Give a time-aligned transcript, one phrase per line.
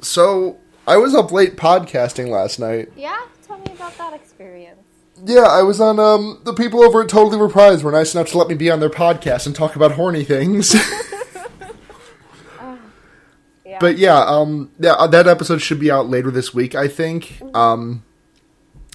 [0.00, 2.90] So I was up late podcasting last night.
[2.96, 3.20] Yeah?
[3.46, 4.80] Tell me about that experience.
[5.24, 5.98] Yeah, I was on.
[5.98, 8.78] Um, the people over at Totally Reprised were nice enough to let me be on
[8.78, 10.74] their podcast and talk about horny things.
[13.64, 13.76] Yeah.
[13.80, 16.74] but yeah, um, yeah, uh, that episode should be out later this week.
[16.74, 17.40] I think.
[17.54, 18.02] Um,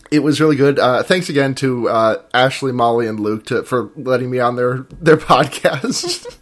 [0.10, 0.78] it was really good.
[0.78, 4.86] Uh, thanks again to uh, Ashley, Molly, and Luke to, for letting me on their
[5.00, 6.38] their podcast.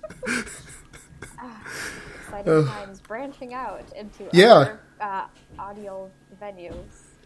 [2.44, 4.54] Times branching out into Yeah.
[4.54, 5.26] other uh,
[5.60, 6.10] audio
[6.42, 6.74] venues.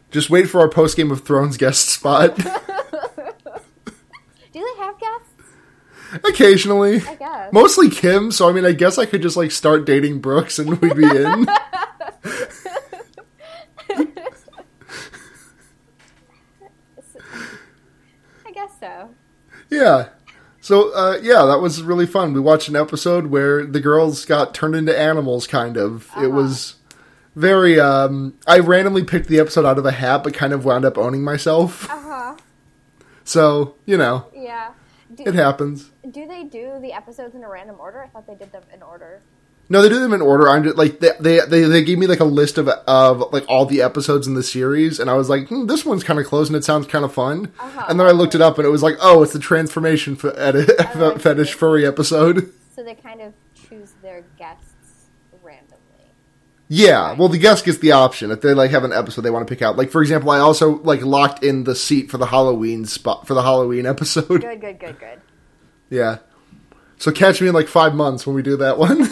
[0.09, 2.35] Just wait for our post Game of Thrones guest spot.
[2.37, 2.43] Do
[4.53, 5.29] they have guests?
[6.27, 7.01] Occasionally.
[7.07, 7.53] I guess.
[7.53, 10.75] Mostly Kim, so I mean, I guess I could just like start dating Brooks and
[10.81, 11.45] we'd be in.
[18.47, 19.09] I guess so.
[19.69, 20.09] yeah.
[20.65, 22.33] So, uh, yeah, that was really fun.
[22.33, 26.09] We watched an episode where the girls got turned into animals, kind of.
[26.19, 26.77] It was
[27.35, 30.83] very, um, I randomly picked the episode out of a hat, but kind of wound
[30.83, 31.87] up owning myself.
[31.87, 32.37] Uh huh.
[33.23, 34.71] So, you know, Yeah.
[35.13, 35.91] Do, it happens.
[36.09, 38.01] do they do the episodes in a random order?
[38.01, 39.21] I thought they did them in order.
[39.67, 40.47] No, they do them in order.
[40.47, 43.43] I'm just like they, they they they gave me like a list of of like
[43.49, 46.25] all the episodes in the series, and I was like, hmm, this one's kind of
[46.27, 47.51] close and it sounds kind of fun.
[47.59, 47.85] Uh-huh.
[47.89, 50.33] And then I looked it up, and it was like, oh, it's the transformation fe-
[50.37, 51.57] edit, like fetish it.
[51.57, 52.51] furry episode.
[52.75, 53.33] So they kind of
[53.69, 55.05] choose their guests
[55.41, 55.79] randomly.
[56.67, 59.47] Yeah, well, the guest gets the option if they like have an episode they want
[59.47, 59.77] to pick out.
[59.77, 63.33] Like for example, I also like locked in the seat for the Halloween spot for
[63.33, 64.41] the Halloween episode.
[64.41, 65.21] Good, good, good, good.
[65.89, 66.17] Yeah,
[66.97, 69.07] so catch me in like five months when we do that one.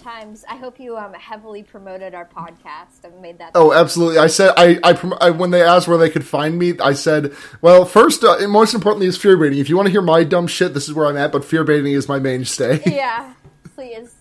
[0.00, 0.44] Times.
[0.48, 3.52] I hope you um, heavily promoted our podcast and made that.
[3.54, 4.18] Oh, absolutely.
[4.18, 7.34] I said I, I, I when they asked where they could find me, I said,
[7.60, 9.58] well, first, uh, and most importantly, is fear baiting.
[9.58, 11.32] If you want to hear my dumb shit, this is where I'm at.
[11.32, 12.82] But fear baiting is my mainstay.
[12.86, 13.34] yeah,
[13.74, 14.14] please.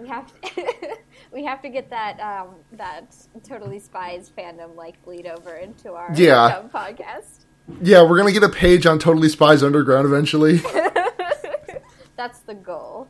[0.00, 0.96] We have to.
[1.32, 3.14] we have to get that um, that
[3.48, 6.60] totally spies fandom like bleed over into our Yeah.
[6.60, 7.44] dumb podcast.
[7.82, 10.60] yeah, we're gonna get a page on Totally Spies Underground eventually.
[12.16, 13.08] That's the goal.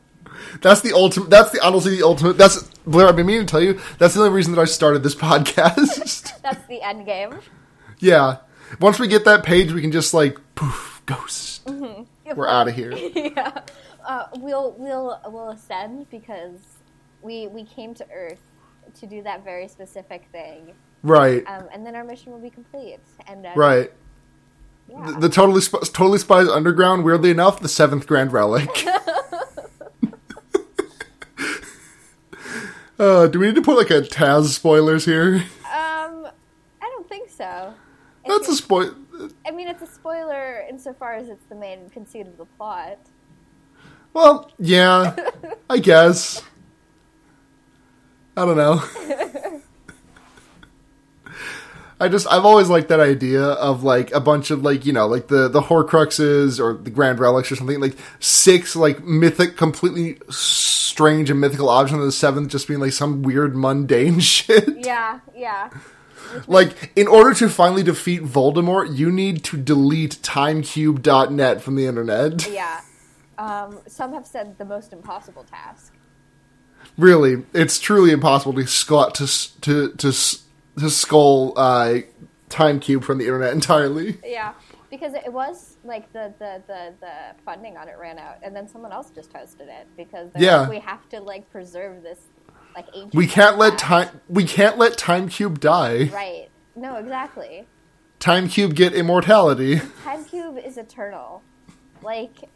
[0.62, 1.30] That's the ultimate.
[1.30, 2.38] That's the honestly the ultimate.
[2.38, 3.08] That's Blair.
[3.08, 3.80] I've been meaning to tell you.
[3.98, 6.40] That's the only reason that I started this podcast.
[6.42, 7.38] That's the end game.
[7.98, 8.38] yeah.
[8.80, 11.68] Once we get that page, we can just like poof, ghost.
[12.34, 12.92] We're out of here.
[13.14, 13.60] yeah,
[14.04, 16.58] uh, we'll we'll we'll ascend because
[17.22, 18.40] we we came to Earth
[19.00, 20.72] to do that very specific thing,
[21.02, 21.44] Right.
[21.46, 22.98] um, and then our mission will be complete.
[23.28, 23.92] And uh, Right.
[24.88, 25.12] yeah.
[25.12, 27.04] The, the totally Sp- totally spies underground.
[27.04, 28.70] Weirdly enough, the seventh grand relic.
[32.98, 35.36] Uh, do we need to put like a Taz spoilers here?
[35.64, 36.26] um,
[36.82, 37.74] I don't think so.
[38.26, 38.94] That's a spoil.
[39.46, 42.98] I mean, it's a spoiler insofar as it's the main conceit of the plot.
[44.12, 45.14] Well, yeah,
[45.68, 46.42] I guess.
[48.36, 48.82] I don't know.
[52.00, 55.06] I just I've always liked that idea of like a bunch of like you know
[55.06, 60.18] like the the Horcruxes or the Grand Relics or something like six like mythic completely
[60.28, 64.68] strange and mythical objects and the seventh just being like some weird mundane shit.
[64.78, 65.70] Yeah, yeah.
[66.46, 72.48] Like, in order to finally defeat Voldemort, you need to delete timecube.net from the internet.
[72.54, 72.80] Yeah.
[73.36, 75.92] Um, some have said the most impossible task.
[76.96, 79.26] Really, it's truly impossible to squat to
[79.62, 80.12] to to
[80.78, 81.96] to skull uh,
[82.48, 84.18] time cube from the internet entirely.
[84.24, 84.54] Yeah,
[84.90, 87.12] because it was like the, the, the, the
[87.44, 90.60] funding on it ran out, and then someone else just hosted it because Yeah.
[90.60, 92.20] like, we have to like preserve this
[92.76, 93.14] like ancient.
[93.14, 96.10] We can't let time we can't let time cube die.
[96.12, 96.48] Right.
[96.76, 97.66] No, exactly.
[98.18, 99.80] Time cube get immortality.
[100.02, 101.42] Time cube is eternal.
[102.02, 102.48] Like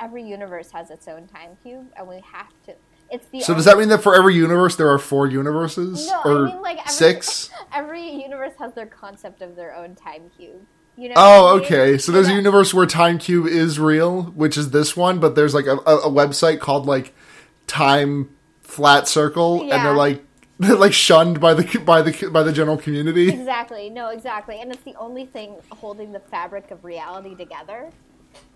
[0.00, 2.74] every universe has its own time cube, and we have to.
[3.12, 3.40] It's the.
[3.40, 6.48] So only- does that mean that for every universe there are four universes No, or
[6.48, 7.50] I mean like every, six?
[7.74, 10.66] Every universe has their concept of their own time cube.
[10.96, 11.14] You know?
[11.16, 11.64] Oh, I mean?
[11.64, 11.98] okay.
[11.98, 15.54] So there's a universe where Time Cube is real, which is this one, but there's
[15.54, 17.14] like a, a, website called like
[17.66, 18.28] Time
[18.60, 20.22] Flat Circle, and they're like
[20.58, 23.30] they're like shunned by the by the by the general community.
[23.30, 23.88] Exactly.
[23.90, 24.60] No, exactly.
[24.60, 27.90] And it's the only thing holding the fabric of reality together.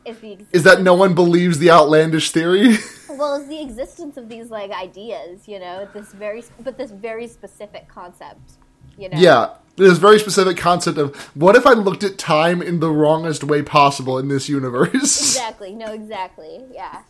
[0.06, 2.76] Is the ex- Is that no one believes the outlandish theory?
[3.10, 7.26] well, is the existence of these like ideas, you know, this very but this very
[7.26, 8.52] specific concept,
[8.96, 9.18] you know.
[9.18, 9.50] yeah.
[9.76, 13.60] This very specific concept of what if I looked at time in the wrongest way
[13.62, 14.92] possible in this universe?
[15.36, 15.74] Exactly.
[15.74, 16.64] No, exactly.
[16.72, 17.02] Yeah.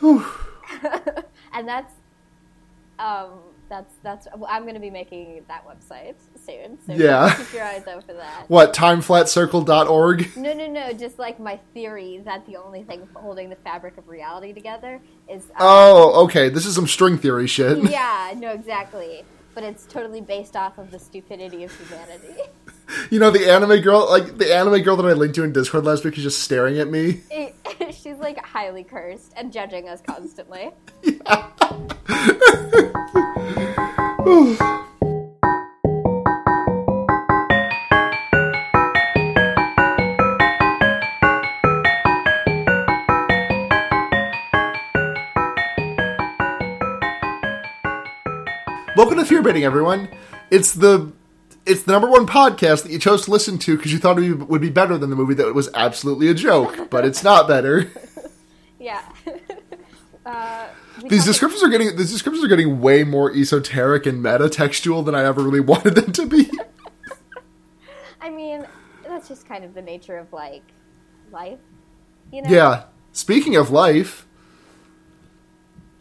[1.52, 1.92] and that's
[2.98, 3.30] Um,
[3.72, 4.28] that's that's.
[4.48, 6.14] I'm going to be making that website
[6.46, 6.78] soon.
[6.86, 7.34] So Yeah.
[7.34, 8.44] keep your eyes out for that.
[8.48, 10.36] What timeflatcircle.org?
[10.36, 10.92] No, no, no.
[10.92, 15.44] Just like my theory that the only thing holding the fabric of reality together is.
[15.44, 16.50] Um, Oh, okay.
[16.50, 17.78] This is some string theory shit.
[17.90, 19.24] Yeah, no, exactly.
[19.54, 22.42] But it's totally based off of the stupidity of humanity.
[23.10, 25.84] You know the anime girl, like the anime girl that I linked to in Discord
[25.84, 27.20] last week, is just staring at me.
[27.92, 30.70] She's like highly cursed and judging us constantly.
[48.94, 50.08] Welcome to Fear Baiting, everyone.
[50.50, 51.12] It's the
[51.66, 54.34] it's the number one podcast that you chose to listen to because you thought it
[54.48, 57.90] would be better than the movie that was absolutely a joke, but it's not better.
[58.82, 59.00] Yeah.
[60.26, 60.66] uh,
[61.08, 65.14] These descriptions are getting these descriptions are getting way more esoteric and meta textual than
[65.14, 66.50] I ever really wanted them to be.
[68.20, 68.66] I mean,
[69.06, 70.64] that's just kind of the nature of like
[71.30, 71.60] life,
[72.32, 72.50] you know.
[72.50, 72.84] Yeah.
[73.12, 74.26] Speaking of life,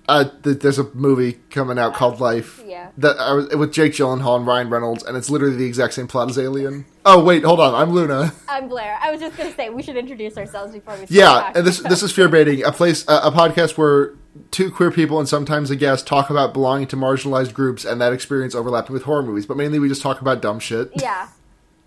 [0.07, 2.61] uh, th- there's a movie coming out called Life.
[2.65, 2.89] Yeah.
[2.97, 6.07] That I was with Jake Gyllenhaal and Ryan Reynolds, and it's literally the exact same
[6.07, 6.85] plot as Alien.
[7.05, 8.33] Oh wait, hold on, I'm Luna.
[8.49, 8.97] I'm Blair.
[9.01, 11.05] I was just gonna say we should introduce ourselves before we.
[11.05, 14.15] Start Yeah, and this this is Fear Baiting, a place, a, a podcast where
[14.49, 18.13] two queer people and sometimes a guest talk about belonging to marginalized groups and that
[18.13, 20.89] experience overlapping with horror movies, but mainly we just talk about dumb shit.
[20.95, 21.27] Yeah.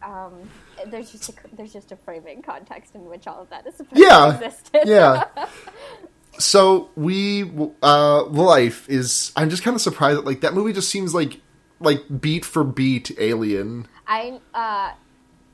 [0.03, 0.51] Um,
[0.89, 3.99] there's just a, there's just a framing context in which all of that is supposed
[3.99, 4.71] Yeah, to exist.
[4.85, 5.25] yeah.
[6.39, 7.51] So we,
[7.83, 9.33] uh, Life is.
[9.37, 11.41] I'm just kind of surprised that like that movie just seems like
[11.81, 13.87] like beat for beat Alien.
[14.07, 14.93] I uh,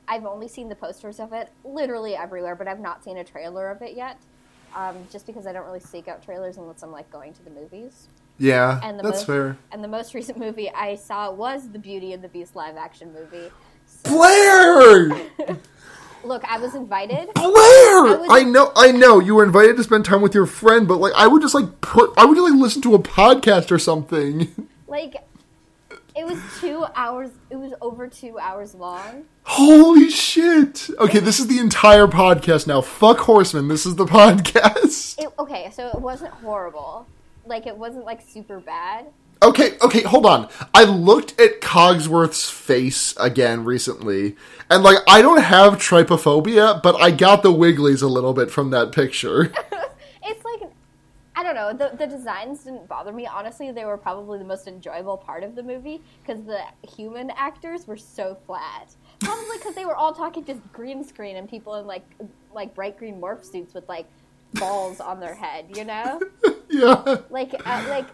[0.07, 3.69] I've only seen the posters of it literally everywhere, but I've not seen a trailer
[3.69, 4.17] of it yet.
[4.75, 7.49] Um, just because I don't really seek out trailers unless I'm like going to the
[7.49, 8.07] movies.
[8.37, 9.57] Yeah, And the that's most, fair.
[9.71, 13.13] And the most recent movie I saw was the Beauty and the Beast live action
[13.13, 13.51] movie.
[14.03, 15.09] Blair,
[16.23, 17.33] Look, I was invited.
[17.33, 17.51] Blair.
[18.17, 19.19] was- I know, I know.
[19.19, 21.81] You were invited to spend time with your friend, but like, I would just like
[21.81, 22.11] put.
[22.17, 24.47] I would just like listen to a podcast or something.
[24.87, 25.15] Like,
[26.17, 27.29] it was two hours.
[27.49, 29.23] It was over two hours long.
[29.43, 30.89] Holy shit!
[30.99, 32.81] Okay, this is the entire podcast now.
[32.81, 33.69] Fuck Horseman.
[33.69, 35.17] This is the podcast.
[35.17, 37.07] It, okay, so it wasn't horrible.
[37.45, 39.05] Like, it wasn't like super bad.
[39.43, 40.49] Okay, okay, hold on.
[40.73, 44.35] I looked at Cogsworth's face again recently,
[44.69, 48.69] and like I don't have trypophobia, but I got the wigglies a little bit from
[48.71, 49.51] that picture.
[50.23, 50.71] It's like
[51.35, 51.73] I don't know.
[51.73, 53.25] The the designs didn't bother me.
[53.25, 57.87] Honestly, they were probably the most enjoyable part of the movie because the human actors
[57.87, 58.95] were so flat.
[59.19, 62.05] Probably because they were all talking just green screen and people in like
[62.53, 64.05] like bright green morph suits with like
[64.53, 65.65] balls on their head.
[65.75, 66.21] You know,
[66.69, 67.17] yeah.
[67.31, 68.05] like uh, like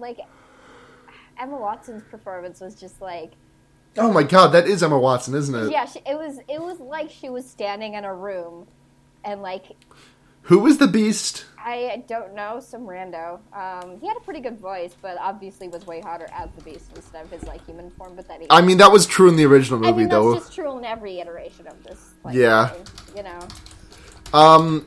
[0.00, 0.18] like
[1.38, 3.32] Emma Watson's performance was just like
[3.96, 5.72] Oh my god, that is Emma Watson, isn't it?
[5.72, 5.84] yeah.
[5.86, 8.66] She, it was it was like she was standing in a room
[9.24, 9.64] and like
[10.42, 11.44] who was the Beast?
[11.58, 13.40] I don't know, some rando.
[13.52, 16.90] Um, he had a pretty good voice, but obviously was way hotter as the Beast
[16.96, 18.14] instead of his like human form.
[18.16, 20.34] But that he, I mean, that was true in the original I movie, mean, though.
[20.36, 22.12] just true in every iteration of this.
[22.24, 22.68] Like, Yeah.
[22.68, 22.86] thing,
[23.16, 23.38] you know.
[24.32, 24.86] Um.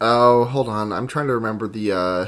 [0.00, 0.92] Oh, hold on.
[0.92, 2.26] I'm trying to remember the uh,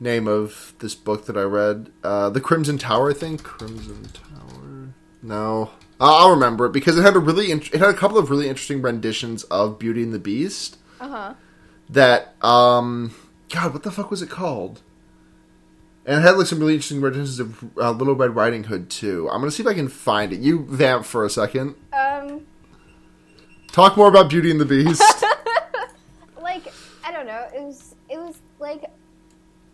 [0.00, 1.92] name of this book that I read.
[2.02, 3.42] Uh, the Crimson Tower, I think.
[3.44, 4.94] Crimson Tower.
[5.22, 5.70] No,
[6.00, 7.50] Uh, I'll remember it because it had a really.
[7.50, 10.78] int- it had a couple of really interesting renditions of Beauty and the Beast.
[10.98, 11.34] Uh huh.
[11.90, 13.14] That um,
[13.50, 14.80] God, what the fuck was it called?
[16.06, 19.28] And it had like some really interesting renditions of uh, Little Red Riding Hood too.
[19.30, 20.40] I'm gonna see if I can find it.
[20.40, 21.74] You vamp for a second.
[21.92, 22.46] Um,
[23.72, 25.02] Talk more about Beauty and the Beast.
[26.42, 26.72] like
[27.04, 27.46] I don't know.
[27.54, 28.84] It was it was like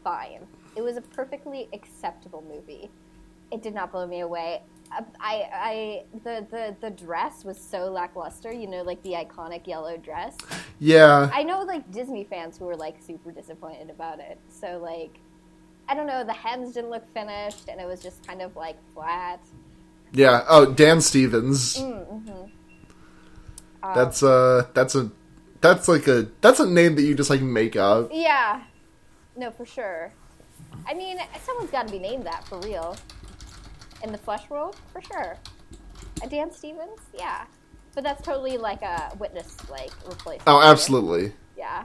[0.07, 0.47] fine.
[0.77, 2.91] It was a perfectly acceptable movie.
[3.51, 4.63] It did not blow me away.
[4.93, 8.53] I, I, I the, the the dress was so lackluster.
[8.53, 10.37] You know, like the iconic yellow dress.
[10.79, 11.29] yeah.
[11.33, 14.39] I know like Disney fans who were like super disappointed about it.
[14.49, 15.19] So like
[15.89, 18.77] I don't know, the hems didn't look finished and it was just kind of like
[18.95, 19.41] flat.
[20.13, 20.45] Yeah.
[20.49, 21.79] Oh, Dan Stevens.
[21.79, 22.47] Mm-hmm.
[23.83, 25.11] That's uh that's a
[25.61, 28.11] that's like a that's a name that you just like make up.
[28.13, 28.63] Yeah.
[29.37, 30.13] No, for sure.
[30.87, 32.97] I mean, someone's got to be named that for real.
[34.03, 35.37] In the flesh world, for sure.
[36.23, 37.45] A Dan Stevens, yeah.
[37.95, 40.43] But that's totally like a witness like replacement.
[40.47, 41.33] Oh, absolutely.
[41.57, 41.85] Yeah.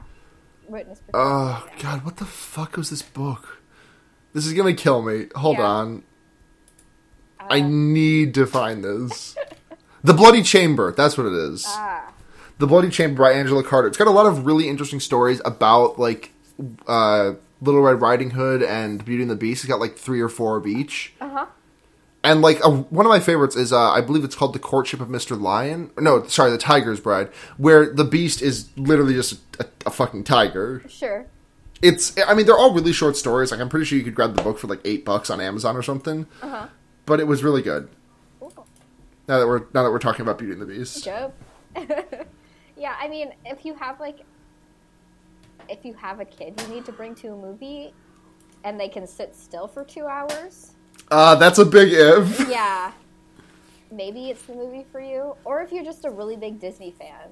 [0.67, 1.01] Witness.
[1.13, 1.81] Oh yeah.
[1.84, 3.62] god, what the fuck was this book?
[4.34, 5.27] This is gonna kill me.
[5.36, 5.65] Hold Yeah.
[5.65, 6.03] on.
[7.39, 9.36] I need to find this.
[10.03, 10.91] the Bloody Chamber.
[10.91, 11.65] That's what it is.
[11.67, 12.13] Ah.
[12.60, 13.88] The Bloody Chamber by Angela Carter.
[13.88, 16.31] It's got a lot of really interesting stories about like
[16.88, 19.63] uh Little Red Riding Hood and Beauty and the Beast.
[19.63, 21.13] It's got like three or four of each.
[21.22, 21.46] Uh huh.
[22.24, 25.00] And like a, one of my favorites is uh, I believe it's called The Courtship
[25.00, 25.39] of Mr.
[25.39, 25.89] Lyon.
[25.98, 30.24] No, sorry, The Tiger's Bride, where the Beast is literally just a, a, a fucking
[30.24, 30.84] tiger.
[30.88, 31.25] Sure.
[31.82, 33.51] It's I mean they're all really short stories.
[33.51, 35.75] Like I'm pretty sure you could grab the book for like eight bucks on Amazon
[35.75, 36.27] or something.
[36.41, 36.68] Uh huh.
[37.08, 37.89] But it was really good.
[38.39, 38.68] Cool.
[39.27, 41.03] Now that we're now that we're talking about Beauty and the Beast.
[41.03, 41.34] Dope.
[42.77, 44.20] yeah, I mean, if you have like,
[45.70, 47.94] if you have a kid you need to bring to a movie,
[48.63, 50.72] and they can sit still for two hours,
[51.10, 52.48] Uh, that's a big if.
[52.50, 52.91] yeah,
[53.91, 55.36] maybe it's the movie for you.
[55.46, 57.30] Or if you're just a really big Disney fan,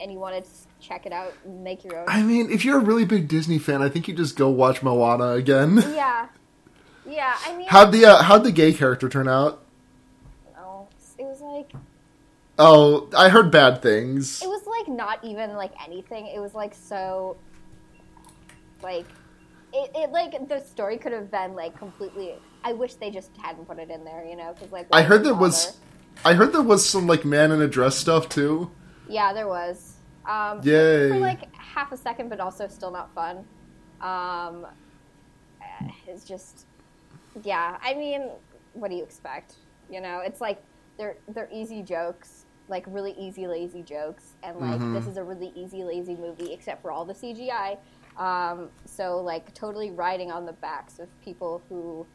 [0.00, 2.04] and you want to check it out and make your own.
[2.08, 4.82] I mean, if you're a really big Disney fan, I think you just go watch
[4.82, 5.76] Moana again.
[5.94, 6.26] yeah,
[7.06, 7.36] yeah.
[7.46, 9.62] I mean, How'd the uh, how'd the gay character turn out?
[10.56, 11.70] no, it was like
[12.58, 14.42] Oh, I heard bad things.
[14.42, 16.26] it was like not even like anything.
[16.26, 17.36] It was like so
[18.82, 19.06] like
[19.72, 23.66] it, it like the story could have been like completely I wish they just hadn't
[23.66, 25.78] put it in there, you know, cuz like I heard there was?
[26.24, 28.70] I heard there was some like man in a dress stuff too.
[29.08, 29.96] Yeah, there was.
[30.26, 31.08] Um for- Yay.
[31.08, 33.44] for like half a second but also still not fun.
[34.00, 34.66] Um
[36.06, 36.66] it's just
[37.42, 38.28] yeah, I mean,
[38.74, 39.54] what do you expect?
[39.90, 40.62] You know, it's like
[41.02, 44.94] they're they're easy jokes, like really easy lazy jokes, and like Mhm.
[44.94, 47.76] this is a really easy lazy movie except for all the CGI.
[48.16, 52.06] Um, so like totally riding on the backs of people who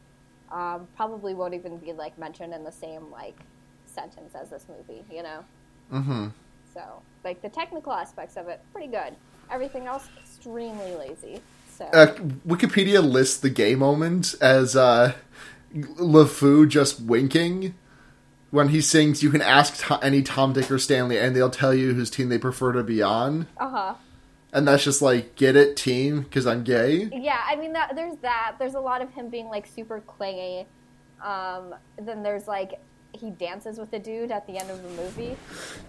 [0.50, 3.38] um, probably won't even be like mentioned in the same like
[3.84, 5.44] sentence as this movie, you know.
[5.92, 6.28] Mm-hmm.
[6.72, 6.80] So
[7.24, 9.14] like the technical aspects of it, pretty good.
[9.50, 11.42] Everything else, extremely lazy.
[11.76, 12.06] So Uh,
[12.46, 15.12] Wikipedia lists the gay moment as uh,
[15.74, 17.74] LeFou just winking
[18.50, 19.22] when he sings.
[19.22, 22.28] You can ask to- any Tom, Dick, or Stanley, and they'll tell you whose team
[22.28, 23.46] they prefer to be on.
[23.56, 23.94] uh huh.
[24.50, 27.10] And that's just like, get it, team, because I'm gay.
[27.12, 28.56] Yeah, I mean that there's that.
[28.58, 30.66] There's a lot of him being like super clingy.
[31.22, 32.80] Um, then there's like
[33.12, 35.36] he dances with the dude at the end of the movie.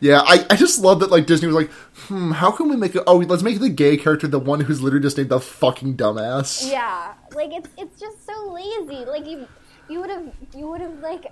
[0.02, 1.72] Yeah, I, I just love that like Disney was like,
[2.08, 3.04] hmm, how can we make it?
[3.08, 6.70] Oh, let's make the gay character the one who's literally just named the fucking dumbass.
[6.70, 9.06] Yeah, like it's it's just so lazy.
[9.06, 9.48] Like you
[9.90, 11.28] you would have you would have like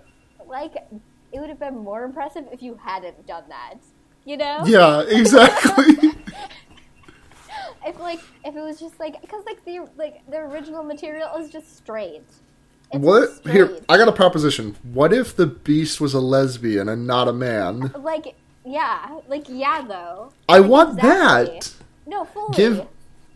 [0.47, 0.75] like
[1.31, 3.75] it would have been more impressive if you hadn't done that.
[4.25, 4.63] You know?
[4.65, 6.11] Yeah, exactly.
[7.85, 11.49] If like if it was just like because like the like the original material is
[11.49, 12.23] just straight.
[12.91, 13.29] It's what?
[13.29, 13.79] just Here.
[13.87, 14.75] I got a proposition.
[14.93, 17.93] What if the beast was a lesbian and not a man?
[17.97, 20.33] like yeah, like yeah though.
[20.49, 21.59] I want exactly.
[21.59, 21.73] that.
[22.05, 22.55] No, fully.
[22.55, 22.87] Give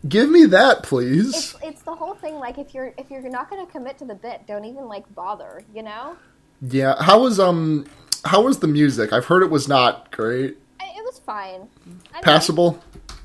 [0.06, 1.28] give me that, please.
[1.28, 2.34] it's it's the whole thing.
[2.34, 5.12] Like if you're if you're not going to commit to the bit, don't even like
[5.14, 5.62] bother.
[5.74, 6.16] You know,
[6.62, 6.94] Yeah.
[7.02, 7.86] How was um
[8.24, 9.12] how was the music?
[9.12, 10.56] I've heard it was not great.
[10.80, 11.68] I, it was fine.
[12.12, 12.82] I mean, Passable.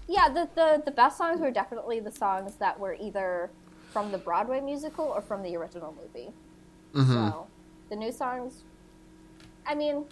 [0.08, 3.50] Yeah, the, the the best songs were definitely the songs that were either
[3.92, 6.32] from the Broadway musical or from the original movie.
[6.94, 7.32] Mhm.
[7.32, 7.48] So
[7.90, 8.64] the new songs,
[9.66, 10.06] I mean,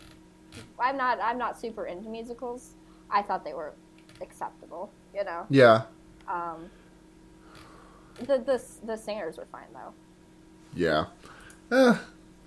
[0.79, 2.73] I'm not I'm not super into musicals.
[3.09, 3.73] I thought they were
[4.21, 4.91] acceptable.
[5.13, 5.83] You know, Yeah.
[6.27, 6.69] um,
[8.19, 9.93] the the the singers were fine though.
[10.73, 11.05] Yeah.
[11.71, 11.95] Eh,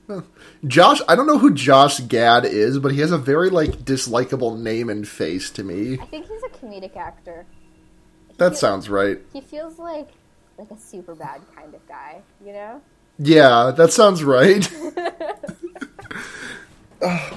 [0.67, 4.59] Josh, I don't know who Josh Gad is, but he has a very like dislikable
[4.59, 5.99] name and face to me.
[6.01, 7.47] I think he's a comedic actor.
[8.29, 9.19] He That fe- sounds right.
[9.33, 10.09] He feels like
[10.59, 12.23] like a super bad kind of guy.
[12.45, 12.83] You know.
[13.19, 14.71] Yeah, that sounds right.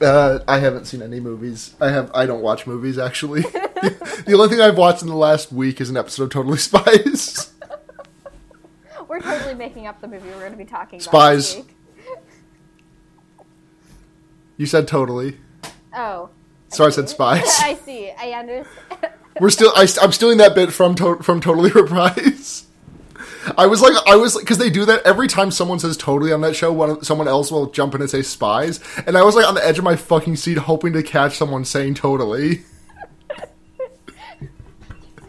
[0.00, 1.74] uh, I haven't seen any movies.
[1.80, 2.10] I have.
[2.14, 3.40] I don't watch movies actually.
[3.42, 7.52] the only thing I've watched in the last week is an episode of Totally Spies.
[9.08, 11.10] We're totally making up the movie we're going to be talking about.
[11.10, 11.62] Spies.
[14.56, 15.36] You said totally.
[15.94, 16.30] Oh.
[16.68, 17.42] So I said spies.
[17.60, 18.10] I see.
[18.10, 19.12] I understand.
[19.40, 19.72] We're still.
[19.76, 22.66] I, am stealing that bit from to, from Totally Reprise.
[23.56, 26.40] I was like, I was because they do that every time someone says "totally" on
[26.40, 26.72] that show.
[26.72, 29.64] One, someone else will jump in and say "spies," and I was like on the
[29.64, 32.62] edge of my fucking seat, hoping to catch someone saying "totally."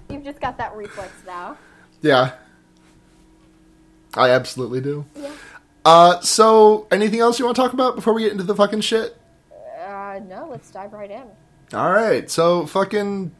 [0.09, 1.57] You've just got that reflex now.
[2.01, 2.31] Yeah,
[4.15, 5.05] I absolutely do.
[5.15, 5.31] Yeah.
[5.83, 8.81] Uh, so anything else you want to talk about before we get into the fucking
[8.81, 9.16] shit?
[10.17, 11.23] Uh, no, let's dive right in.
[11.73, 13.35] All right, so fucking.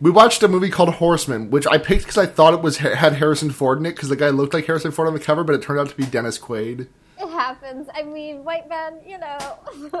[0.00, 3.14] We watched a movie called Horseman, which I picked because I thought it was had
[3.14, 5.54] Harrison Ford in it because the guy looked like Harrison Ford on the cover, but
[5.54, 6.88] it turned out to be Dennis Quaid.
[7.18, 7.88] It happens.
[7.94, 9.38] I mean, white man, you know,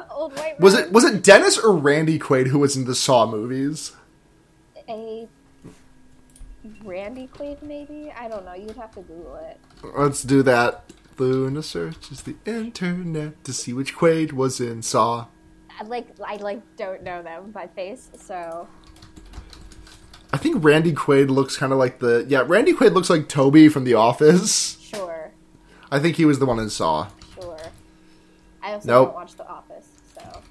[0.10, 0.64] old white men.
[0.64, 3.92] Was it was it Dennis or Randy Quaid who was in the Saw movies?
[4.88, 5.26] a
[6.84, 7.62] Randy Quaid?
[7.62, 8.54] Maybe I don't know.
[8.54, 9.60] You'd have to Google it.
[9.96, 10.92] Let's do that.
[11.18, 15.26] Luna searches the internet to see which Quaid was in Saw.
[15.78, 18.66] I like I like don't know them by face, so
[20.32, 22.44] I think Randy Quaid looks kind of like the yeah.
[22.46, 24.78] Randy Quaid looks like Toby from The Office.
[24.80, 25.32] Sure,
[25.90, 27.08] I think he was the one in Saw.
[27.34, 27.58] sure.
[28.62, 29.08] I also Nope.
[29.08, 30.42] don't watch The Office, so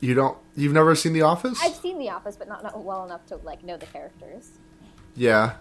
[0.00, 0.38] You don't.
[0.56, 1.58] You've never seen The Office?
[1.62, 4.50] I've seen The Office, but not, not well enough to like know the characters.
[5.16, 5.54] Yeah,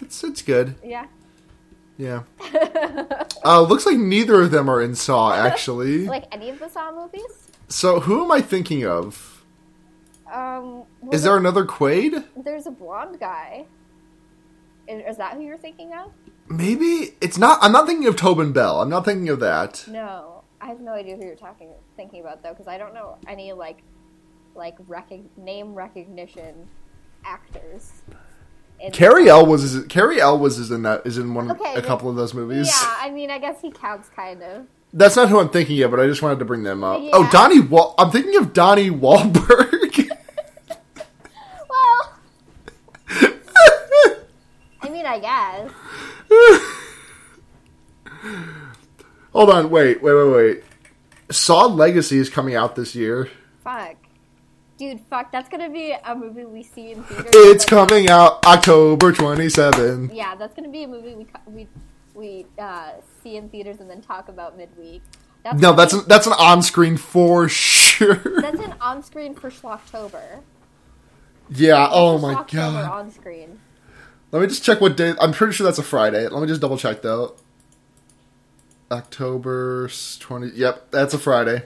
[0.00, 0.74] it's it's good.
[0.84, 1.06] Yeah.
[1.98, 2.22] Yeah.
[3.44, 6.06] uh, looks like neither of them are in Saw actually.
[6.06, 7.50] Like any of the Saw movies.
[7.68, 9.44] so who am I thinking of?
[10.32, 12.24] Um, well, Is there another Quaid?
[12.36, 13.66] There's a blonde guy.
[14.86, 16.12] Is, that who you're thinking of?
[16.48, 17.58] Maybe it's not.
[17.60, 18.80] I'm not thinking of Tobin Bell.
[18.80, 19.84] I'm not thinking of that.
[19.86, 23.18] No, I have no idea who you're talking thinking about though, because I don't know
[23.26, 23.82] any like
[24.54, 26.68] like recog- name recognition
[27.24, 27.92] actors.
[28.92, 32.08] Cary Elwes was Cary Elwes was is in that is in one Okay, a couple
[32.08, 32.68] of those movies.
[32.68, 34.66] Yeah, I mean, I guess he counts kind of.
[34.92, 37.00] That's not who I'm thinking of, but I just wanted to bring them up.
[37.02, 37.10] Yeah.
[37.12, 40.08] Oh, Donnie Wal- I'm thinking of Donnie Wahlberg.
[41.68, 42.14] Well,
[44.80, 45.70] I mean, I guess.
[49.32, 50.64] Hold on, wait, wait, wait, wait.
[51.30, 53.28] Saw Legacy is coming out this year.
[53.62, 53.96] Fuck,
[54.78, 55.30] dude, fuck.
[55.32, 57.30] That's gonna be a movie we see in theaters.
[57.34, 60.14] It's Like- coming out October 27th.
[60.14, 61.68] Yeah, that's gonna be a movie we we
[62.14, 62.92] we uh,
[63.22, 65.02] see in theaters and then talk about midweek.
[65.44, 68.16] That's No, that's an, that's an on-screen for sure.
[68.40, 70.40] that's an on screen for Schlocktober.
[71.50, 71.88] yeah.
[71.90, 72.90] Oh my Schlocktober god.
[72.90, 73.60] On screen.
[74.32, 75.14] Let me just check what day.
[75.20, 76.26] I'm pretty sure that's a Friday.
[76.28, 77.34] Let me just double check though.
[78.90, 80.48] October 20.
[80.54, 81.64] Yep, that's a Friday.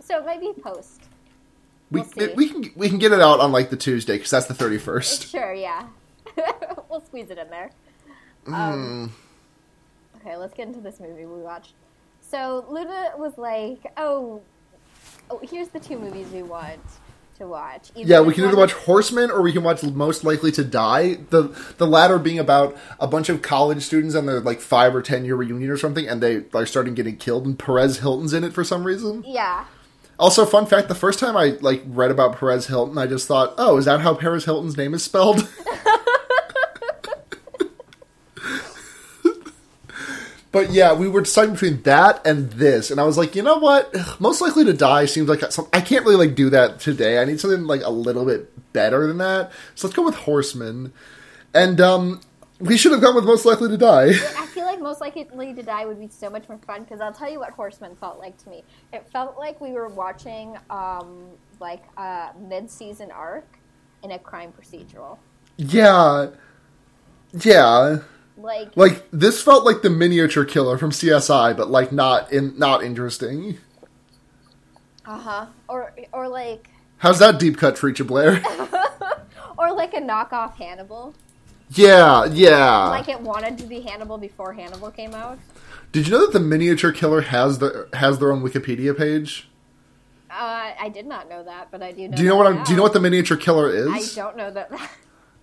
[0.00, 1.03] So it might be post.
[1.94, 4.46] We We'll we can we can get it out on like the Tuesday because that's
[4.46, 5.30] the 31st.
[5.34, 5.86] Sure, yeah.
[6.90, 7.70] we'll squeeze it in there.
[8.46, 8.54] Hmm.
[8.54, 9.12] Um,
[10.16, 11.72] okay, let's get into this movie we watched.
[12.20, 14.42] So Luna was like, "Oh,
[15.30, 16.80] oh, here's the two movies we want
[17.38, 20.50] to watch." Either Yeah, we can either watch Horseman or we can watch Most Likely
[20.52, 21.14] to Die.
[21.30, 21.42] The
[21.78, 25.24] the latter being about a bunch of college students on their like five or ten
[25.24, 28.52] year reunion or something, and they are starting getting killed, and Perez Hilton's in it
[28.52, 29.24] for some reason.
[29.26, 29.66] Yeah,
[30.18, 33.54] Also, fun fact: the first time I like read about Perez Hilton, I just thought,
[33.58, 35.48] "Oh, is that how Perez Hilton's name is spelled?"
[40.52, 43.58] but yeah, we were deciding between that and this, and I was like, you know
[43.58, 43.92] what?
[44.20, 47.20] Most likely to die seems like some, I can't really like do that today.
[47.20, 49.50] I need something like a little bit better than that.
[49.74, 50.92] So let's go with Horseman,
[51.52, 52.20] and um,
[52.64, 54.06] we should have gone with Most Likely to Die.
[54.08, 57.12] I feel like most likely to die would be so much more fun because I'll
[57.12, 58.64] tell you what Horseman felt like to me.
[58.92, 61.26] It felt like we were watching um,
[61.60, 63.58] like a mid-season arc
[64.02, 65.18] in a crime procedural.
[65.56, 66.30] yeah,
[67.32, 67.98] yeah.
[68.36, 72.82] Like, Like this felt like the miniature killer from CSI, but like not in not
[72.82, 73.58] interesting.
[75.06, 78.42] uh huh, or or like How's that deep cut, Treacher Blair?
[79.58, 81.14] or like a knockoff Hannibal.
[81.70, 82.88] Yeah, yeah.
[82.88, 85.38] Like it wanted to be Hannibal before Hannibal came out.
[85.92, 89.48] Did you know that the miniature killer has the has their own Wikipedia page?
[90.30, 92.16] Uh, I did not know that, but I do know.
[92.16, 92.64] Do you know what I'm?
[92.64, 93.88] Do you know what the miniature killer is?
[93.88, 94.72] I don't know that.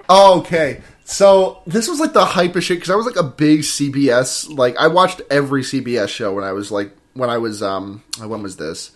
[0.10, 0.82] Oh, okay.
[1.06, 4.54] So this was like the hype of shit because I was like a big CBS.
[4.56, 8.44] Like I watched every CBS show when I was like when I was um when
[8.44, 8.92] was this?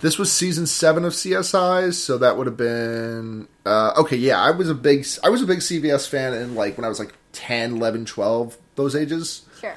[0.00, 4.16] This was season seven of CSI, so that would have been uh, okay.
[4.16, 6.88] Yeah, I was a big I was a big CBS fan in like when I
[6.88, 9.42] was like 10, 11, 12, those ages.
[9.60, 9.76] sure.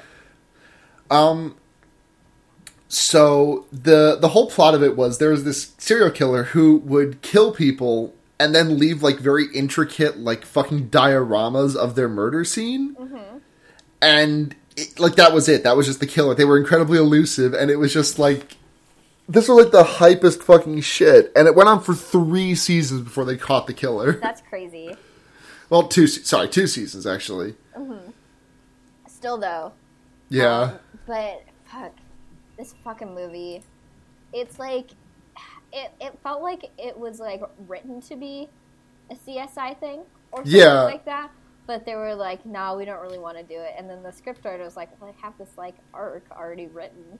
[1.10, 1.56] Um.
[2.88, 7.20] So the the whole plot of it was there was this serial killer who would
[7.22, 12.96] kill people and then leave like very intricate like fucking dioramas of their murder scene,
[14.00, 15.64] and it, like that was it.
[15.64, 16.34] That was just the killer.
[16.34, 18.56] They were incredibly elusive, and it was just like
[19.28, 21.32] this was like the hypest fucking shit.
[21.36, 24.12] And it went on for three seasons before they caught the killer.
[24.22, 24.94] That's crazy.
[25.70, 27.54] Well, two sorry, two seasons actually.
[29.08, 29.72] Still though.
[30.28, 30.60] Yeah.
[30.60, 31.92] Um, but fuck,
[32.58, 33.62] this fucking movie.
[34.32, 34.90] It's like
[35.72, 35.90] it.
[36.00, 38.48] It felt like it was like written to be
[39.10, 40.00] a CSI thing
[40.32, 40.82] or something Yeah.
[40.82, 41.30] like that.
[41.66, 44.10] But they were like, "No, we don't really want to do it." And then the
[44.10, 47.18] scriptwriter was like, "Well, I have this like arc already written.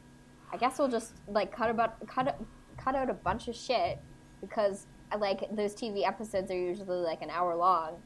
[0.53, 2.41] I guess we'll just like cut about cut
[2.77, 3.99] cut out a bunch of shit
[4.41, 4.87] because
[5.19, 8.01] like those TV episodes are usually like an hour long,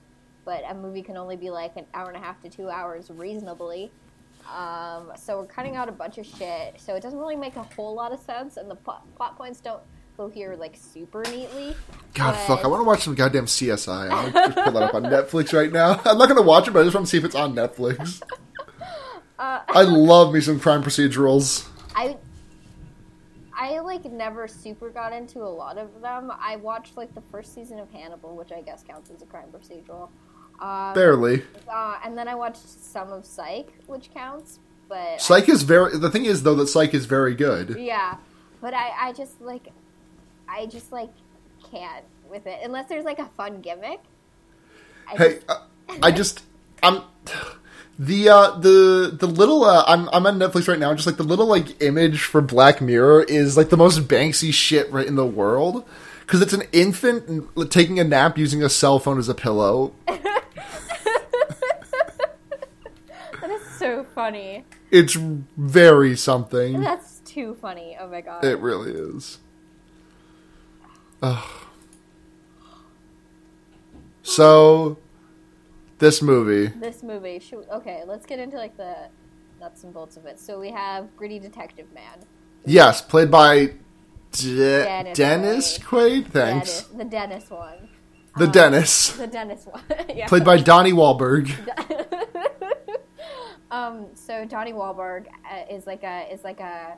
[0.44, 3.11] but a movie can only be like an hour and a half to two hours
[3.11, 3.90] reasonably."
[4.55, 6.81] Um, so we're cutting out a bunch of shit.
[6.81, 9.61] So it doesn't really make a whole lot of sense, and the plot, plot points
[9.61, 9.83] don't
[10.16, 11.74] go here like super neatly.
[12.14, 12.64] God, but- fuck!
[12.64, 14.11] I want to watch some goddamn CSI.
[14.11, 16.01] I'm gonna just pull that up on Netflix right now.
[16.05, 18.22] I'm not gonna watch it, but I just want to see if it's on Netflix.
[19.38, 21.64] Uh, I love me some crime procedurals.
[21.94, 22.16] I
[23.61, 26.31] I like never super got into a lot of them.
[26.38, 29.49] I watched like the first season of Hannibal, which I guess counts as a crime
[29.53, 30.09] procedural.
[30.61, 31.42] Um, Barely.
[31.68, 34.61] uh, and then I watched some of Psych, which counts.
[34.88, 35.99] But Psych is very.
[35.99, 37.77] The thing is, though, that Psych is very good.
[37.79, 38.16] yeah,
[38.61, 39.68] but I, I just like,
[40.49, 41.11] I just like
[41.71, 44.01] can't with it unless there's like a fun gimmick.
[45.07, 45.59] I Hey, just- uh,
[46.03, 46.42] I just
[46.83, 47.03] I'm
[47.98, 50.94] the uh the the little uh I'm I'm on Netflix right now.
[50.94, 54.90] Just like the little like image for Black Mirror is like the most Banksy shit
[54.92, 55.84] right in the world
[56.20, 59.94] because it's an infant taking a nap using a cell phone as a pillow.
[60.06, 60.30] that
[63.48, 64.64] is so funny.
[64.90, 66.80] It's very something.
[66.80, 67.96] That's too funny.
[67.98, 68.44] Oh my god.
[68.44, 69.38] It really is.
[71.22, 71.44] Ugh.
[74.22, 74.98] So,
[75.98, 76.68] this movie.
[76.78, 77.38] this movie.
[77.38, 78.94] Should, okay, let's get into like the
[79.61, 80.38] nuts and bolts of it.
[80.38, 82.18] So we have Gritty Detective Man.
[82.64, 83.72] Yes, played by
[84.32, 86.26] De- Dennis Dennis Quaid.
[86.26, 86.82] Thanks.
[86.82, 87.88] Dennis, the Dennis one.
[88.37, 89.11] The Dennis.
[89.12, 89.82] The Dennis one.
[90.14, 90.28] yeah.
[90.28, 91.50] Played by Donnie Wahlberg.
[93.70, 94.06] um.
[94.14, 96.96] So Donnie Wahlberg uh, is like a is like a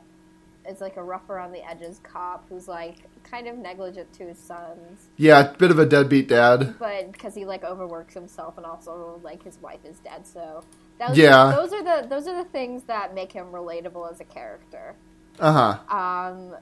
[0.71, 4.39] is like a rough around the edges cop who's like kind of negligent to his
[4.39, 6.77] sons, Yeah, a bit of a deadbeat dad.
[6.79, 10.27] but because he like overworks himself and also like his wife is dead.
[10.27, 10.65] So
[10.99, 11.53] that was, Yeah.
[11.55, 14.95] those are the those are the things that make him relatable as a character.
[15.39, 15.97] Uh huh.
[15.97, 16.57] um,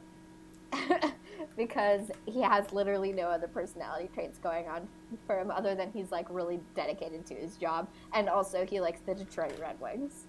[1.56, 4.86] because he has literally no other personality traits going on
[5.26, 9.00] for him other than he's like really dedicated to his job, and also he likes
[9.06, 10.26] the Detroit Red Wings.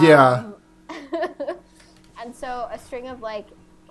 [0.00, 0.44] Yeah.
[0.44, 0.54] Um,
[2.20, 3.46] and so a string of like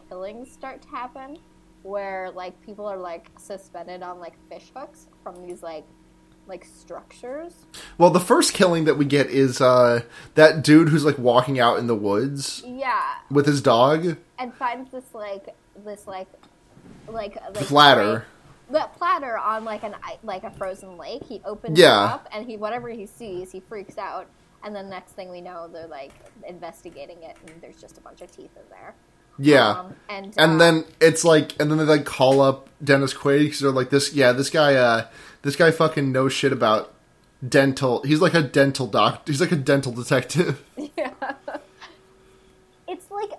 [0.09, 1.37] killings start to happen
[1.83, 5.85] where like people are like suspended on like fish hooks from these like
[6.47, 7.53] like structures.
[7.99, 10.01] Well, the first killing that we get is uh
[10.35, 14.17] that dude who's like walking out in the woods Yeah, with his dog.
[14.39, 16.27] and finds this like this like
[17.07, 18.25] like like Platter.
[18.71, 21.23] that platter on like an like a frozen lake.
[21.23, 22.03] He opens Yeah.
[22.05, 24.27] it up and he whatever he sees, he freaks out.
[24.63, 26.11] And then next thing we know, they're like
[26.47, 28.93] investigating it, and there's just a bunch of teeth in there.
[29.37, 29.69] Yeah.
[29.69, 33.45] Um, and and uh, then it's like, and then they like call up Dennis Quaid
[33.45, 35.07] because they're like, this, yeah, this guy, uh,
[35.43, 36.93] this guy fucking knows shit about
[37.47, 38.03] dental.
[38.03, 39.31] He's like a dental doctor.
[39.31, 40.63] He's like a dental detective.
[40.97, 41.13] Yeah,
[42.87, 43.31] it's like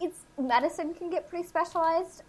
[0.00, 2.22] it's medicine can get pretty specialized.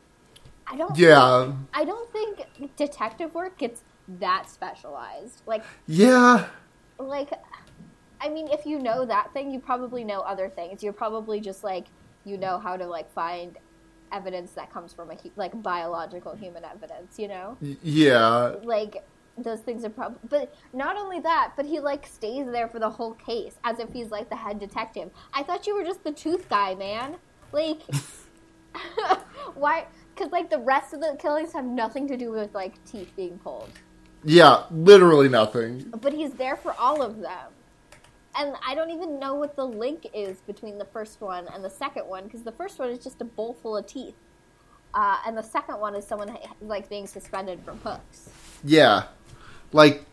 [0.68, 0.96] I don't.
[0.98, 1.54] Yeah.
[1.74, 3.82] I don't think detective work gets
[4.20, 5.42] that specialized.
[5.46, 6.48] Like Yeah.
[7.00, 7.32] like
[8.22, 10.82] I mean, if you know that thing, you probably know other things.
[10.84, 11.86] You're probably just like
[12.26, 13.58] you know how to like find
[14.12, 17.20] evidence that comes from a like biological human evidence.
[17.20, 18.56] You know, Yeah.
[18.64, 19.04] like
[19.38, 20.18] those things are probably.
[20.28, 23.92] But not only that, but he like stays there for the whole case as if
[23.94, 25.12] he's like the head detective.
[25.34, 27.18] I thought you were just the tooth guy, man.
[27.52, 27.82] Like,
[29.56, 29.86] why?
[30.16, 33.38] Because like the rest of the killings have nothing to do with like teeth being
[33.40, 33.70] pulled
[34.24, 34.64] Yeah.
[34.72, 35.94] Literally nothing.
[36.02, 37.52] but he's there for all of them.
[38.40, 41.70] And I don't even know what the link is between the first one and the
[41.70, 44.16] second one because the first one is just a bowl full of teeth,
[44.94, 48.30] uh, and the second one is someone like being suspended from hooks.
[48.64, 49.04] Yeah.
[49.74, 50.06] Like,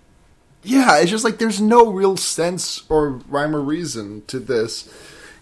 [0.62, 4.92] yeah, it's just like there's no real sense or rhyme or reason to this.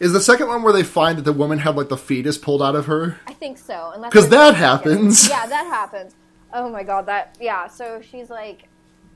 [0.01, 2.61] Is the second one where they find that the woman had like the fetus pulled
[2.63, 3.21] out of her?
[3.29, 5.29] I think so, and that's 'Cause that second- happens.
[5.29, 6.15] Yeah, that happens.
[6.53, 7.69] Oh my god, that yeah.
[7.69, 8.65] So she's like,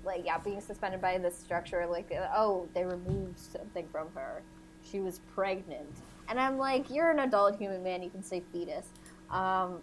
[0.07, 1.87] like yeah, being suspended by this structure.
[1.87, 4.43] Like, uh, oh, they removed something from her.
[4.91, 5.91] She was pregnant,
[6.29, 8.03] and I'm like, you're an adult human man.
[8.03, 8.87] You can say fetus.
[9.31, 9.81] Um,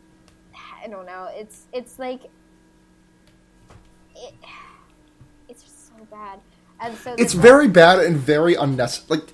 [0.83, 1.29] I don't know.
[1.33, 2.25] It's it's like
[4.15, 4.33] it,
[5.49, 6.39] it's just so bad.
[6.79, 9.19] And so It's very bad and very unnecessary.
[9.19, 9.29] Like,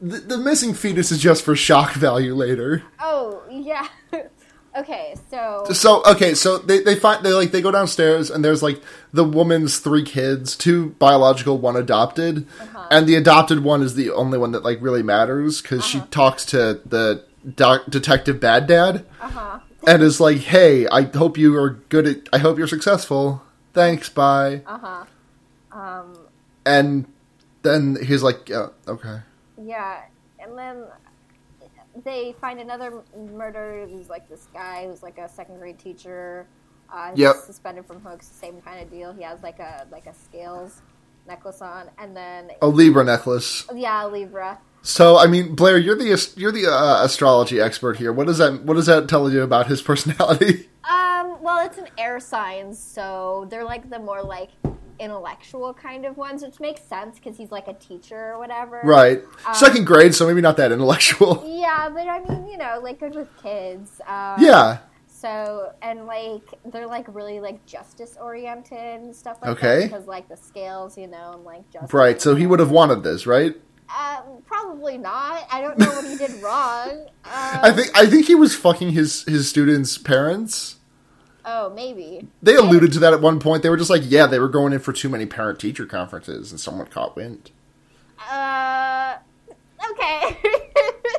[0.00, 2.82] the, the missing fetus is just for shock value later.
[2.98, 3.86] Oh yeah.
[4.76, 8.62] okay, so So okay, so they they find they like they go downstairs and there's
[8.62, 8.80] like
[9.12, 12.86] the woman's three kids, two biological, one adopted, Uh-huh.
[12.90, 16.44] and the adopted one is the only one that like really matters because she talks
[16.46, 17.24] to the
[17.56, 19.58] doc- detective bad dad uh huh.
[19.86, 22.16] and is like, "Hey, I hope you are good at.
[22.32, 23.42] I hope you're successful.
[23.74, 25.04] Thanks, bye." Uh huh.
[25.72, 26.16] Um.
[26.66, 27.06] And
[27.62, 29.20] then he's like, "Yeah, okay."
[29.62, 30.02] Yeah,
[30.38, 30.84] and then
[32.04, 33.86] they find another murder.
[33.90, 36.46] Who's like this guy who's like a second grade teacher.
[36.92, 37.36] Uh, Yep.
[37.46, 38.26] suspended from hooks.
[38.26, 39.12] Same kind of deal.
[39.12, 40.82] He has like a like a scales
[41.26, 43.66] necklace on, and then A Libra necklace.
[43.74, 44.58] yeah, Libra.
[44.82, 48.12] So, I mean, Blair, you're the you're the uh, astrology expert here.
[48.12, 50.68] What does that what does that tell you about his personality?
[50.88, 51.42] Um.
[51.42, 54.50] Well, it's an air sign, so they're like the more like
[55.00, 58.80] intellectual kind of ones, which makes sense because he's like a teacher or whatever.
[58.84, 59.22] Right.
[59.54, 61.42] Second grade, so maybe not that intellectual.
[61.60, 64.00] Yeah, but I mean, you know, like good with kids.
[64.06, 64.78] Um, Yeah.
[65.08, 69.80] So and like they're like really like justice oriented and stuff like Okay.
[69.80, 71.92] that because like the scales, you know, and like justice.
[71.92, 72.20] Right.
[72.22, 73.54] So he would have wanted this, right?
[73.92, 75.46] Uh, probably not.
[75.52, 77.06] I don't know what he did wrong.
[77.22, 80.76] Um, I think I think he was fucking his his students' parents.
[81.44, 82.28] Oh, maybe.
[82.42, 83.62] They alluded to that at one point.
[83.62, 86.50] They were just like, yeah, they were going in for too many parent teacher conferences,
[86.50, 87.50] and someone caught wind.
[88.30, 89.16] Uh,
[89.92, 90.36] okay.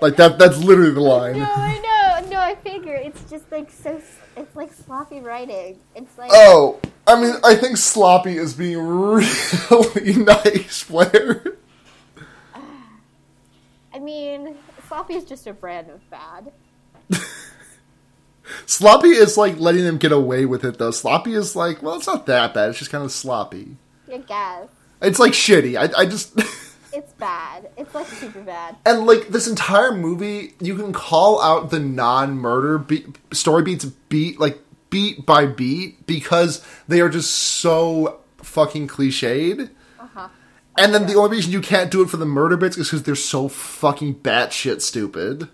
[0.02, 0.40] Like that.
[0.40, 1.38] That's literally the line.
[1.38, 2.30] no, I know.
[2.30, 4.02] No, I figure it's just like so.
[4.36, 5.78] It's like sloppy writing.
[5.96, 11.44] It's like Oh, I mean, I think sloppy is being really nice, Blair.
[13.94, 14.56] I mean,
[14.88, 16.52] sloppy is just a brand of bad.
[18.66, 20.92] Sloppy is like letting them get away with it, though.
[20.92, 22.70] Sloppy is like, well, it's not that bad.
[22.70, 23.78] It's just kind of sloppy.
[24.12, 24.68] I guess
[25.02, 25.78] It's like shitty.
[25.78, 26.38] I, I just.
[26.94, 27.70] it's bad.
[27.78, 28.76] It's like super bad.
[28.86, 34.40] And like this entire movie, you can call out the non-murder beat, story beats beat
[34.40, 34.60] like
[34.90, 39.70] beat by beat because they are just so fucking cliched.
[40.00, 40.28] Uh huh.
[40.78, 43.04] And then the only reason you can't do it for the murder bits is because
[43.04, 45.50] they're so fucking batshit stupid.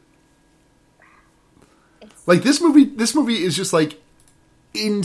[2.28, 4.00] Like this movie, this movie is just like
[4.74, 4.98] in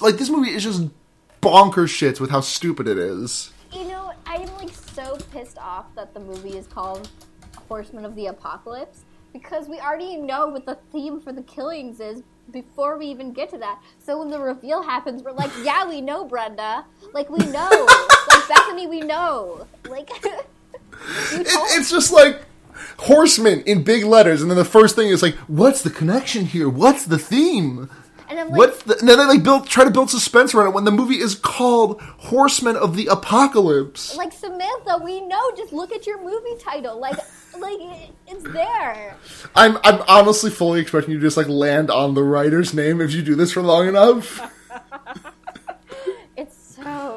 [0.00, 0.88] like this movie is just
[1.40, 3.52] bonkers shits with how stupid it is.
[3.70, 7.08] you know, I'm like so pissed off that the movie is called
[7.68, 12.22] Horsemen of the Apocalypse because we already know what the theme for the killings is
[12.50, 13.82] before we even get to that.
[13.98, 16.84] So when the reveal happens, we're like, yeah, we know, Brenda.
[17.12, 17.68] Like we know.
[18.28, 19.66] like Bethany, we know.
[19.88, 20.10] Like
[21.32, 22.42] It, it's just like
[22.98, 26.68] horsemen in big letters, and then the first thing is like, "What's the connection here?
[26.68, 27.90] What's the theme?
[28.28, 30.68] and I'm like, What's the?" And then they like build try to build suspense around
[30.68, 34.16] it when the movie is called Horsemen of the Apocalypse.
[34.16, 35.50] like Samantha, we know.
[35.56, 36.98] Just look at your movie title.
[36.98, 37.18] Like,
[37.58, 37.78] like
[38.26, 39.16] it's there.
[39.54, 43.12] I'm I'm honestly fully expecting you to just like land on the writer's name if
[43.12, 44.50] you do this for long enough.
[46.36, 47.13] It's so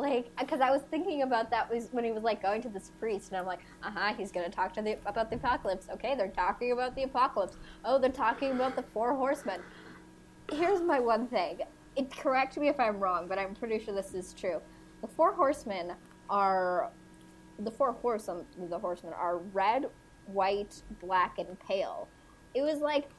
[0.00, 2.92] like because I was thinking about that was when he was like going to this
[2.98, 5.88] priest, and I'm like, uh huh, he's gonna talk to the about the apocalypse.
[5.92, 7.56] Okay, they're talking about the apocalypse.
[7.84, 9.62] Oh, they're talking about the four horsemen.
[10.52, 11.60] Here's my one thing.
[11.96, 14.60] It correct me if I'm wrong, but I'm pretty sure this is true.
[15.02, 15.94] The four horsemen
[16.30, 16.92] are
[17.58, 19.86] the four horse the horsemen are red,
[20.26, 22.08] white, black, and pale.
[22.54, 23.10] It was like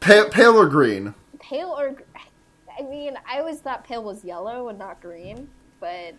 [0.00, 1.14] Pale, pale or green?
[1.40, 1.96] pale or
[2.78, 5.48] I mean, I always thought pale was yellow and not green,
[5.80, 6.14] but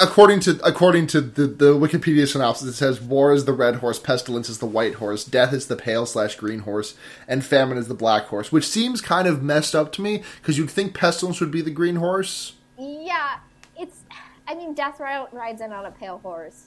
[0.00, 4.00] According to according to the, the Wikipedia synopsis, it says war is the red horse,
[4.00, 6.96] pestilence is the white horse, death is the pale slash green horse,
[7.28, 8.50] and famine is the black horse.
[8.50, 11.70] Which seems kind of messed up to me because you'd think pestilence would be the
[11.70, 12.54] green horse.
[12.76, 13.38] yeah,
[13.78, 14.00] it's.
[14.48, 16.66] I mean, Death rides in on a pale horse.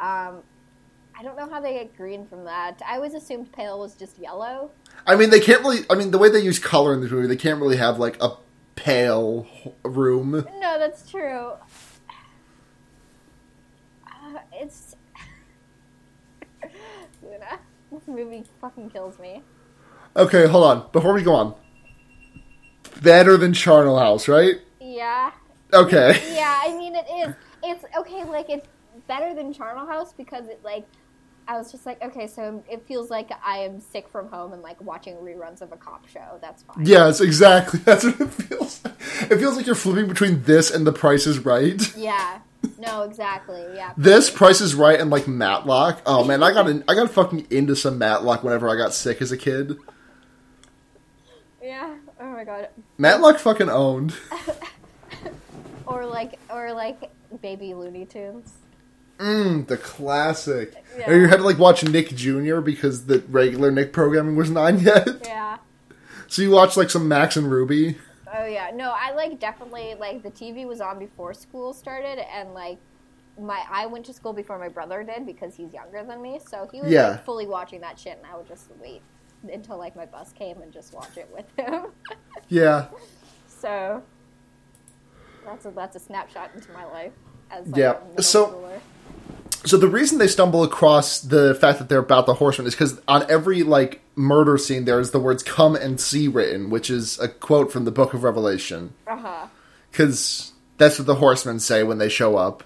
[0.00, 0.42] Um,
[1.18, 2.80] I don't know how they get green from that.
[2.86, 4.70] I always assumed pale was just yellow.
[5.06, 5.80] I mean, they can't really.
[5.90, 8.16] I mean, the way they use color in this movie, they can't really have like
[8.22, 8.36] a
[8.80, 9.46] pale
[9.84, 10.30] room.
[10.58, 11.52] No, that's true.
[14.06, 14.96] Uh, it's.
[17.22, 17.58] Luna,
[17.92, 19.42] this movie fucking kills me.
[20.16, 20.90] Okay, hold on.
[20.92, 21.54] Before we go on,
[23.02, 24.56] better than Charnel House, right?
[24.80, 25.32] Yeah.
[25.72, 26.34] Okay.
[26.34, 27.34] Yeah, I mean it is.
[27.62, 28.66] It's okay, like it's
[29.06, 30.86] better than Charnel House because it like
[31.50, 34.62] I was just like, okay, so it feels like I am sick from home and
[34.62, 36.38] like watching reruns of a cop show.
[36.40, 36.86] That's fine.
[36.86, 37.80] Yes, exactly.
[37.84, 38.84] That's what it feels.
[38.84, 38.94] Like.
[39.32, 41.82] It feels like you're flipping between this and The Price is Right.
[41.96, 42.38] Yeah.
[42.78, 43.64] No, exactly.
[43.74, 43.94] Yeah.
[43.96, 46.02] This Price is Right and like Matlock.
[46.06, 49.20] Oh man, I got in, I got fucking into some Matlock whenever I got sick
[49.20, 49.76] as a kid.
[51.60, 51.96] Yeah.
[52.20, 52.68] Oh my god.
[52.96, 54.14] Matlock fucking owned.
[55.86, 57.10] Or like or like
[57.42, 58.52] baby Looney Tunes.
[59.20, 60.74] Mm, the classic.
[60.98, 61.10] Yeah.
[61.10, 62.60] Or you had to like watch Nick Jr.
[62.60, 65.06] because the regular Nick programming was not on yet.
[65.24, 65.58] Yeah.
[66.26, 67.96] So you watched like some Max and Ruby.
[68.34, 68.70] Oh yeah.
[68.74, 72.78] No, I like definitely like the TV was on before school started and like
[73.38, 76.68] my I went to school before my brother did because he's younger than me, so
[76.72, 77.08] he was Yeah.
[77.10, 79.02] like fully watching that shit and I would just wait
[79.52, 81.86] until like my bus came and just watch it with him.
[82.48, 82.86] Yeah.
[83.48, 84.02] so
[85.44, 87.12] that's a that's a snapshot into my life
[87.50, 87.96] as like, Yeah.
[88.20, 88.80] So- schooler.
[89.64, 93.00] So the reason they stumble across the fact that they're about the horsemen is because
[93.06, 97.28] on every like murder scene there's the words "come and see" written, which is a
[97.28, 98.94] quote from the Book of Revelation.
[99.06, 99.46] Uh-huh.
[99.90, 102.64] Because that's what the horsemen say when they show up.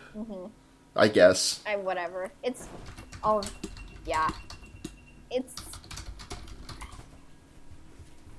[0.94, 1.60] I guess.
[1.66, 2.30] I whatever.
[2.44, 2.68] It's
[3.22, 3.44] all
[4.06, 4.30] yeah.
[5.30, 5.52] It's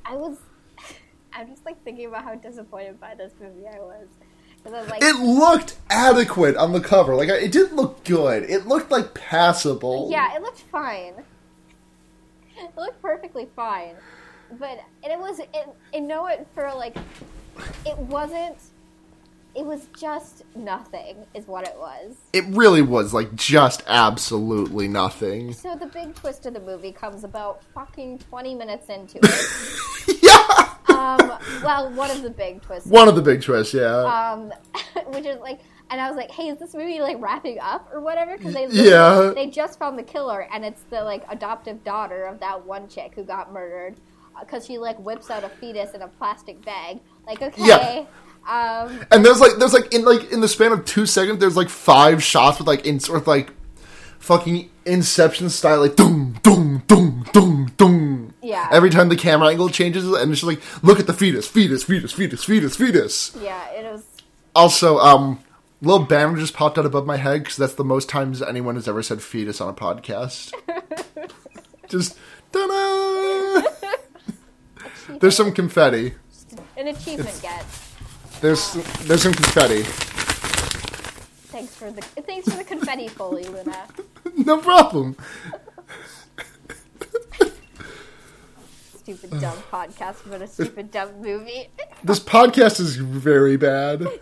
[0.06, 0.38] I was
[1.34, 4.08] I'm just like thinking about how disappointed by this movie I was.
[4.66, 7.16] And then, like, It looked adequate on the cover.
[7.16, 8.44] Like it didn't look good.
[8.50, 10.10] It looked like passable.
[10.12, 11.14] yeah, it looked fine.
[12.58, 13.96] It looked perfectly fine,
[14.60, 15.40] but and it was.
[15.40, 15.50] It,
[15.94, 16.96] I know it for like.
[17.86, 18.58] It wasn't.
[19.56, 22.16] It was just nothing, is what it was.
[22.34, 25.54] It really was like just absolutely nothing.
[25.54, 30.05] So the big twist of the movie comes about fucking twenty minutes into it.
[30.96, 32.90] Um, well, one of the big twists.
[32.90, 33.98] One of the big twists, yeah.
[34.32, 34.54] um,
[35.08, 38.00] which is like, and I was like, "Hey, is this movie like wrapping up or
[38.02, 39.32] whatever?" Because they Yeah.
[39.36, 43.14] they just found the killer, and it's the like adoptive daughter of that one chick
[43.16, 43.96] who got murdered
[44.40, 47.00] because she like whips out a fetus in a plastic bag.
[47.28, 48.06] Like, okay, Yeah.
[48.52, 51.56] um, and there's like there's like in like in the span of two seconds, there's
[51.58, 53.52] like five shots with like in sort of like
[54.20, 57.95] fucking Inception style, like doom doom doom doom doom.
[58.56, 58.70] Yeah.
[58.72, 61.84] Every time the camera angle changes, and it's just like, look at the fetus, fetus,
[61.84, 63.36] fetus, fetus, fetus, fetus.
[63.42, 64.04] yeah, it was.
[64.56, 65.40] Also, um,
[65.82, 68.88] little banner just popped out above my head because that's the most times anyone has
[68.88, 70.54] ever said fetus on a podcast.
[71.90, 72.18] just
[72.54, 73.62] ta-da!
[75.20, 76.14] There's some confetti.
[76.78, 77.66] An achievement get.
[78.40, 79.84] There's there's some confetti.
[81.52, 83.88] Thanks for the thanks for the confetti, Foley Luna.
[84.38, 85.16] No problem.
[89.06, 91.70] Stupid dumb podcast about a stupid dumb movie.
[92.04, 94.06] This podcast is very bad.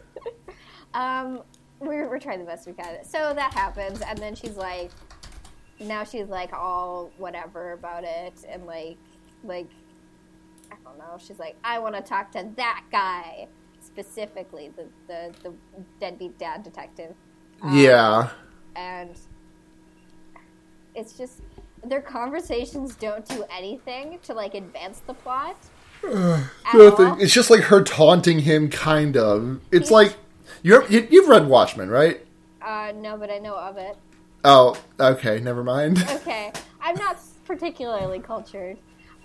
[0.93, 1.41] Um,
[1.80, 3.04] we're, we're trying the best we can.
[3.04, 4.91] So that happens, and then she's like,
[5.80, 8.98] now she's like all whatever about it, and like,
[9.43, 9.65] like,
[10.72, 11.17] I don't know.
[11.17, 13.48] She's like, I want to talk to that guy
[13.80, 15.54] specifically, the the, the
[16.00, 17.15] deadbeat dad detective,
[17.72, 18.30] Yeah.
[18.76, 19.17] and
[20.93, 21.41] it's just
[21.86, 25.58] their conversations don't do anything to like advance the plot.
[26.04, 27.22] Nothing.
[27.22, 29.62] It's just like her taunting him, kind of.
[29.72, 30.15] It's like
[30.62, 32.26] you're you, you've read Watchmen, right?
[32.62, 33.98] Uh, no, but I know of it.
[34.43, 35.39] Oh, okay.
[35.39, 36.04] Never mind.
[36.10, 38.78] Okay, I'm not particularly cultured.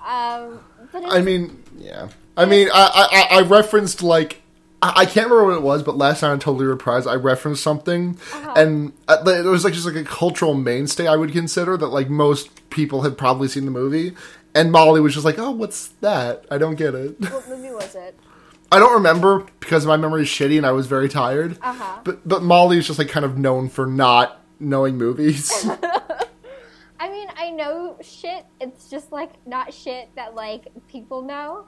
[0.07, 0.61] Um,
[0.93, 2.09] but I mean, yeah.
[2.37, 4.43] I mean, I I, I referenced like
[4.81, 8.17] I, can't remember what it was, but last night on Totally Reprised, I referenced something,
[8.33, 8.55] Uh-huh.
[8.57, 11.07] and uh, it was like just like a cultural mainstay.
[11.09, 14.15] I would consider that like most people had probably seen the movie,
[14.55, 16.45] and Molly was just like, "Oh, what's that?
[16.51, 18.19] I don't get it." what movie was it?
[18.73, 21.59] I don't remember because my memory is shitty and I was very tired.
[21.63, 22.01] Uh-huh.
[22.05, 25.51] But but Molly is just like kind of known for not knowing movies.
[27.01, 28.45] I mean, I know shit.
[28.61, 31.67] It's just like not shit that like people know,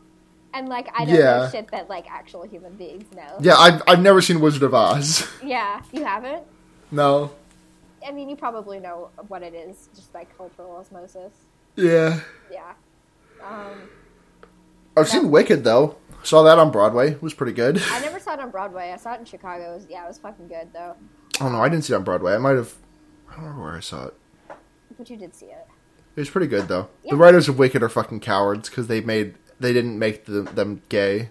[0.54, 1.50] and like I don't know Yeah.
[1.50, 3.36] shit that like actual human beings know.
[3.40, 5.26] yeah, I've I've never seen Wizard of Oz.
[5.44, 6.44] Yeah, you haven't.
[6.90, 7.32] no.
[8.06, 11.32] I mean, you probably know what it is just by cultural osmosis.
[11.76, 12.20] Yeah.
[12.50, 12.72] Yeah.
[13.44, 13.90] Um,
[14.96, 15.96] I've seen Wicked though.
[16.22, 17.12] Saw that on Broadway.
[17.12, 17.80] It was pretty good.
[17.90, 18.90] I never saw it on Broadway.
[18.92, 19.72] I saw it in Chicago.
[19.72, 20.96] It was, yeah, it was fucking good though.
[21.40, 22.34] Oh no, I didn't see it on Broadway.
[22.34, 22.74] I might have.
[23.28, 24.14] I don't remember where I saw it.
[24.98, 25.66] But you did see it.
[26.16, 26.88] It was pretty good though.
[27.04, 27.12] Yeah.
[27.12, 30.82] The writers of Wicked are fucking cowards because they made they didn't make the, them
[30.88, 31.28] gay.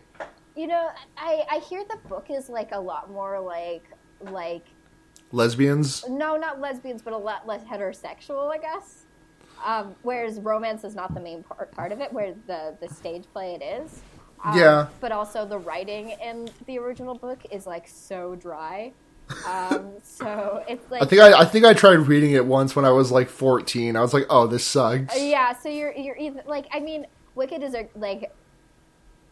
[0.56, 3.84] You know, I I hear the book is like a lot more like
[4.22, 4.66] like
[5.32, 6.06] Lesbians.
[6.10, 9.06] no, not lesbians, but a lot less heterosexual, I guess.
[9.64, 13.26] Um, whereas romance is not the main part, part of it, where the, the stage
[13.34, 14.02] play it is.
[14.44, 14.88] Um, Yeah.
[15.02, 18.94] But also the writing in the original book is like so dry.
[19.46, 22.86] Um, so it's like I think I I think I tried reading it once when
[22.86, 23.96] I was like fourteen.
[23.96, 25.20] I was like, oh, this sucks.
[25.20, 25.56] Yeah.
[25.58, 27.06] So you're you're either like I mean,
[27.40, 28.34] Wicked is a like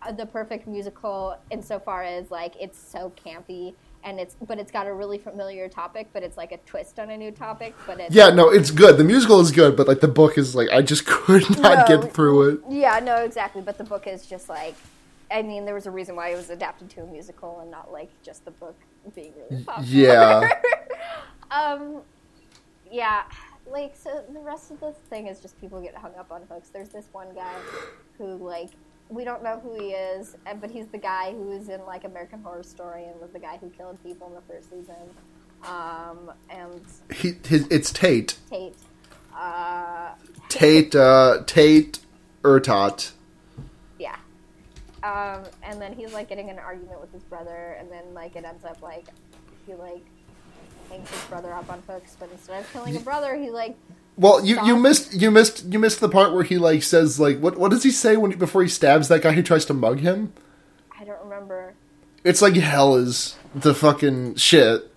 [0.01, 4.87] uh, the perfect musical insofar as like it's so campy and it's but it's got
[4.87, 7.75] a really familiar topic, but it's like a twist on a new topic.
[7.85, 8.97] But it's Yeah, no, it's good.
[8.97, 12.01] The musical is good, but like the book is like I just could not No.
[12.01, 12.59] get through it.
[12.69, 13.61] Yeah, no, exactly.
[13.61, 14.75] But the book is just like,
[15.29, 17.91] I mean, there was a reason why it was adapted to a musical and not
[17.91, 18.77] like just the book
[19.15, 19.85] being really popular.
[19.85, 20.49] Yeah.
[21.51, 22.03] um,
[22.89, 23.23] yeah,
[23.71, 26.69] like so the rest of the thing is just people get hung up on hooks.
[26.69, 27.53] There's this one guy
[28.17, 28.69] who like
[29.09, 32.41] we don't know who he is, but he's the guy who was in like American
[32.43, 34.95] Horror Story and was the guy who killed people in the first season.
[35.63, 36.81] Um, and
[37.13, 38.37] He, his, it's Tate.
[38.49, 38.75] Tate.
[39.35, 40.13] Uh,
[40.49, 40.95] Tate.
[40.95, 41.99] Uh, Tate.
[42.43, 43.11] Ertot.
[43.97, 44.15] Yeah.
[45.03, 48.35] Um, and then he's like getting in an argument with his brother, and then like
[48.35, 49.07] it ends up like
[49.65, 50.05] he like
[50.89, 53.75] hangs his brother up on hooks, but instead of killing a brother, he like
[54.15, 57.39] Well, you, you missed you missed you missed the part where he like says like
[57.39, 59.99] what what does he say when before he stabs that guy who tries to mug
[59.99, 60.33] him?
[60.99, 61.73] I don't remember.
[62.23, 64.91] It's like hell is the fucking shit.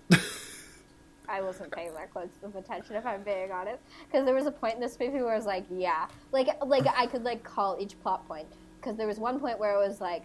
[1.29, 4.51] I wasn't paying that close of attention if I'm being honest, because there was a
[4.51, 7.77] point in this movie where I was like, yeah, like like I could like call
[7.79, 8.47] each plot point
[8.81, 10.23] because there was one point where it was like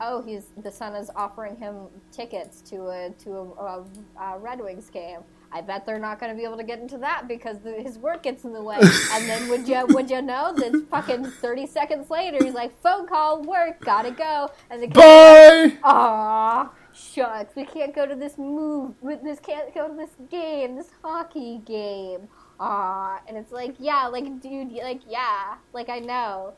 [0.00, 3.84] oh, he's the son is offering him tickets to a to a, a,
[4.20, 5.20] a Red Wings game.
[5.52, 7.98] I bet they're not going to be able to get into that because the, his
[7.98, 8.78] work gets in the way.
[9.12, 13.06] and then would you would you know that fucking thirty seconds later he's like phone
[13.06, 15.76] call work gotta go and the Bye.
[15.82, 17.56] Aw, shucks.
[17.56, 18.94] We can't go to this move.
[19.02, 20.76] This can't go to this game.
[20.76, 22.28] This hockey game.
[22.60, 26.52] Aw, and it's like, yeah, like, dude, like, yeah, like I know.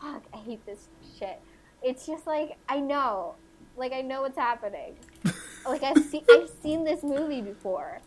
[0.00, 1.40] fuck, I hate this shit.
[1.82, 3.34] It's just like I know,
[3.76, 4.96] like I know what's happening.
[5.66, 8.00] like I've seen, I've seen this movie before.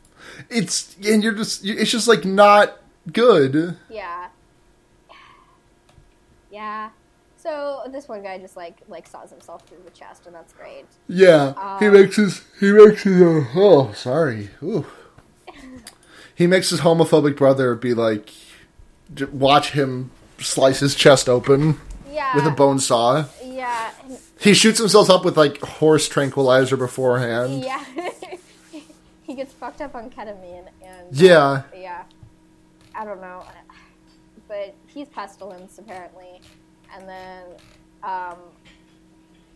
[0.50, 2.80] It's and you're just it's just like not
[3.12, 3.78] good.
[3.90, 4.28] Yeah.
[6.52, 6.90] Yeah.
[7.38, 10.86] So this one guy just like like saws himself through the chest, and that's great.
[11.08, 14.86] Yeah, he Um, makes his he makes his uh, oh sorry Ooh.
[16.36, 18.32] he makes his homophobic brother be like
[19.32, 22.36] watch him slice his chest open Yeah.
[22.36, 23.26] with a bone saw.
[23.64, 23.92] Yeah.
[24.04, 27.64] and- He shoots himself up with like horse tranquilizer beforehand.
[27.64, 27.84] Yeah.
[29.24, 32.04] he gets fucked up on ketamine and Yeah, yeah.
[32.94, 33.44] I don't know.
[34.48, 36.42] But he's pestilence apparently.
[36.96, 37.44] And then
[38.04, 38.38] um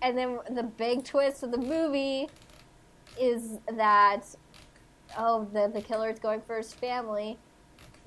[0.01, 2.29] and then the big twist of the movie
[3.19, 4.23] is that
[5.17, 7.37] oh the the killer's going for his family.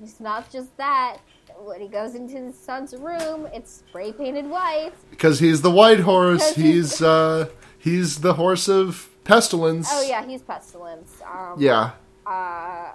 [0.03, 1.19] It's not just that.
[1.59, 4.93] When he goes into his son's room, it's spray painted white.
[5.11, 6.55] because he's the white horse.
[6.55, 7.49] he's- uh
[7.79, 9.89] he's the horse of pestilence.
[9.91, 11.21] Oh yeah, he's pestilence.
[11.27, 11.93] Um, Yeah.
[12.27, 12.93] uh,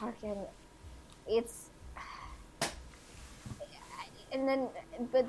[0.00, 0.36] fucking,
[1.28, 1.66] it's,
[4.32, 4.68] and then,
[5.12, 5.26] but,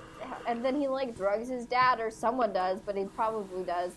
[0.48, 3.92] and then he like drugs his dad or someone does, but he probably does,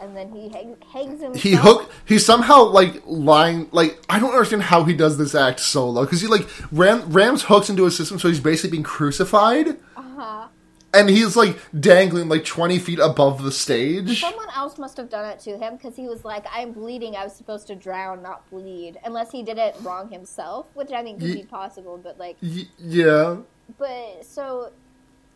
[0.00, 1.36] and then he hang, hangs himself.
[1.36, 1.90] He hook.
[2.06, 3.68] He somehow like lying.
[3.72, 7.42] Like I don't understand how he does this act solo because he like ram, rams
[7.44, 10.46] hooks into his system, so he's basically being crucified, Uh-huh.
[10.92, 14.20] and he's like dangling like twenty feet above the stage.
[14.20, 17.16] Someone else must have done it to him because he was like, "I'm bleeding.
[17.16, 21.02] I was supposed to drown, not bleed." Unless he did it wrong himself, which I
[21.02, 21.98] think could Ye- be possible.
[22.02, 23.36] But like, Y- yeah,
[23.78, 24.72] but so,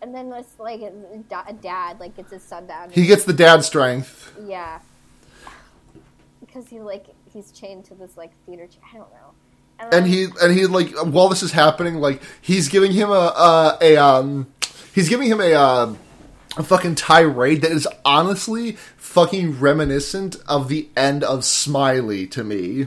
[0.03, 2.90] and then it's like a, dad like gets his son down.
[2.90, 4.32] he gets the dad strength.
[4.47, 4.80] Yeah.
[6.40, 8.82] Because he like he's chained to this like theater chair.
[8.92, 9.34] I don't know.
[9.80, 13.12] and then- he and he like while this is happening, like he's giving him a
[13.12, 14.47] a, a um
[14.95, 15.95] he's giving him a uh,
[16.57, 22.86] a fucking tirade that is honestly fucking reminiscent of the end of Smiley to me.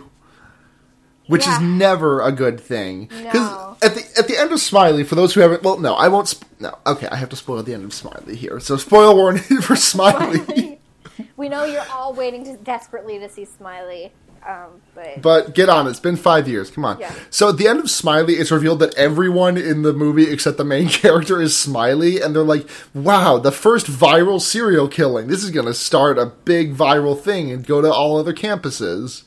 [1.28, 3.09] Which is never a good thing.
[3.11, 3.23] No.
[3.23, 6.07] Because at the at the end of Smiley, for those who haven't, well, no, I
[6.07, 6.28] won't.
[6.32, 8.59] Sp- no, okay, I have to spoil the end of Smiley here.
[8.59, 10.80] So, spoiler warning for Smiley.
[11.38, 14.11] we know you're all waiting to, desperately to see Smiley,
[14.47, 16.71] um, but, But get on, it's been five years.
[16.71, 16.99] Come on.
[16.99, 17.13] Yeah.
[17.30, 20.63] So at the end of Smiley, it's revealed that everyone in the movie except the
[20.63, 25.28] main character is Smiley, and they're like, "Wow, the first viral serial killing.
[25.28, 29.23] This is going to start a big viral thing and go to all other campuses."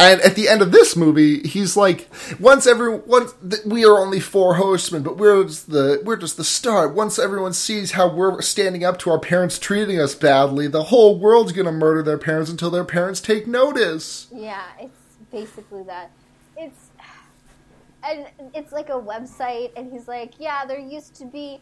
[0.00, 3.98] And at the end of this movie, he's like, "Once every once th- we are
[3.98, 6.94] only four horsemen, but we're just the we're just the start.
[6.94, 11.18] Once everyone sees how we're standing up to our parents treating us badly, the whole
[11.18, 16.10] world's gonna murder their parents until their parents take notice." yeah, it's basically that.
[16.56, 16.88] It's
[18.02, 21.60] and it's like a website, and he's like, yeah, there used to be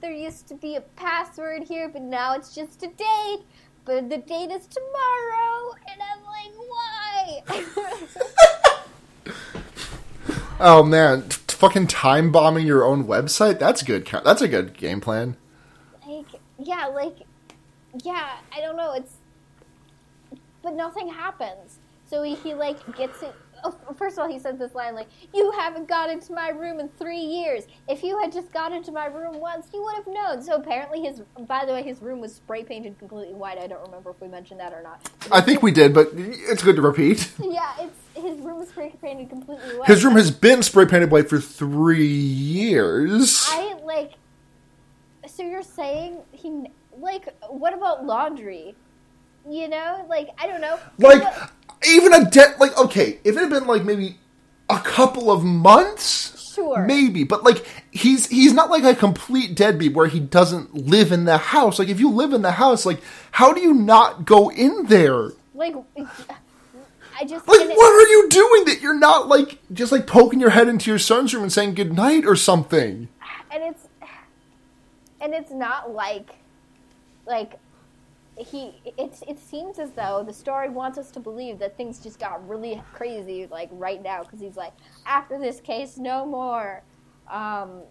[0.00, 3.40] there used to be a password here, but now it's just a date.
[3.84, 7.01] But the date is tomorrow, and I'm like, why?
[10.64, 13.58] Oh man, fucking time bombing your own website?
[13.58, 14.06] That's good.
[14.24, 15.36] That's a good game plan.
[16.06, 16.26] like
[16.58, 17.16] yeah like
[18.04, 19.14] yeah i don't know it's
[20.62, 23.34] but nothing happens so he, he like gets it
[23.64, 26.80] oh, first of all he says this line like you haven't got into my room
[26.80, 30.06] in three years if you had just got into my room once you would have
[30.06, 33.66] known so apparently his by the way his room was spray painted completely white i
[33.66, 35.00] don't remember if we mentioned that or not
[35.30, 37.30] I think we did, but it's good to repeat.
[37.40, 41.10] yeah it's his room was spray painted completely white His room has been spray painted
[41.10, 43.46] white for three years.
[43.48, 44.12] I like.
[45.26, 46.66] So you're saying he
[46.98, 47.28] like?
[47.48, 48.74] What about laundry?
[49.48, 50.78] You know, like I don't know.
[50.98, 51.22] Like,
[51.86, 54.18] even a debt, like, okay, if it had been like maybe
[54.70, 56.84] a couple of months, Sure.
[56.86, 61.24] maybe, but like, he's he's not like a complete deadbeat where he doesn't live in
[61.24, 61.78] the house.
[61.78, 65.30] Like, if you live in the house, like, how do you not go in there?
[65.54, 65.74] like
[67.18, 70.50] I just Like, what are you doing that you're not like just like poking your
[70.50, 73.08] head into your son's room and saying good night or something?
[73.50, 73.86] and it's
[75.20, 76.30] and it's not like
[77.26, 77.52] like
[78.36, 82.18] he it it seems as though the story wants us to believe that things just
[82.18, 84.72] got really crazy like right now because he's like
[85.06, 86.82] after this case no more
[87.30, 87.82] um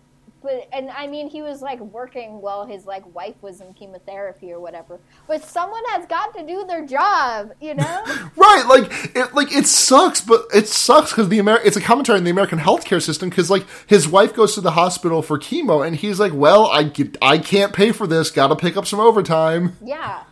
[0.43, 4.51] But and I mean, he was like working while his like wife was in chemotherapy
[4.51, 4.99] or whatever.
[5.27, 8.03] But someone has got to do their job, you know.
[8.35, 12.17] Right, like it, like it sucks, but it sucks because the Amer- it's a commentary
[12.17, 13.29] on the American healthcare system.
[13.29, 16.91] Because like his wife goes to the hospital for chemo, and he's like, "Well, I
[17.21, 18.31] I can't pay for this.
[18.31, 20.23] Got to pick up some overtime." yeah,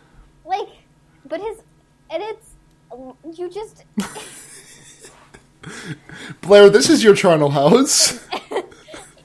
[0.50, 0.68] like,
[1.26, 1.58] but his
[2.10, 3.84] and it's you just
[6.42, 8.12] Blair, this is your charnel house.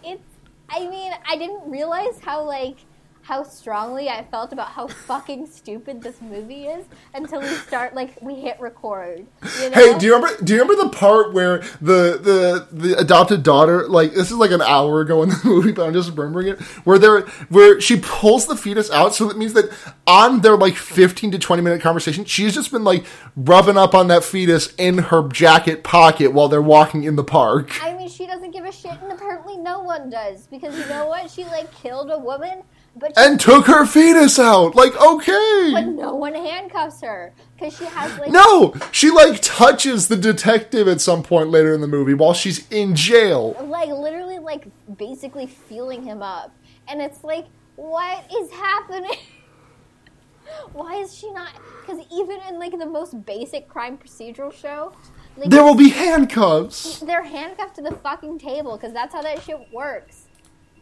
[0.04, 0.22] it's
[0.70, 2.78] I mean, I didn't realize how like
[3.26, 8.22] how strongly I felt about how fucking stupid this movie is until we start like
[8.22, 9.26] we hit record.
[9.62, 9.76] You know?
[9.76, 10.44] Hey, do you remember?
[10.44, 14.52] Do you remember the part where the the the adopted daughter, like this is like
[14.52, 18.00] an hour ago in the movie, but I'm just remembering it, where they're where she
[18.00, 19.72] pulls the fetus out, so that means that
[20.06, 23.06] on their like 15 to 20 minute conversation, she's just been like
[23.36, 27.84] rubbing up on that fetus in her jacket pocket while they're walking in the park.
[27.84, 31.08] I mean, she doesn't give a shit, and apparently no one does because you know
[31.08, 31.32] what?
[31.32, 32.62] She like killed a woman,
[32.96, 34.76] but she, And took her fetus out.
[34.76, 35.70] Like, okay.
[35.74, 40.88] but no one handcuffs her because she has like No, she like touches the detective
[40.88, 43.56] at some point later in the movie while she's in jail.
[43.68, 44.68] like literally like
[44.98, 46.56] basically feeling him up,
[46.88, 49.12] and it's like, what is happening?
[50.74, 51.50] Why is she not?
[51.82, 54.94] Because even in like the most basic crime procedural show,
[55.38, 57.00] like There will be handcuffs.
[57.00, 60.26] they're handcuffed to the fucking table because that's how that shit works.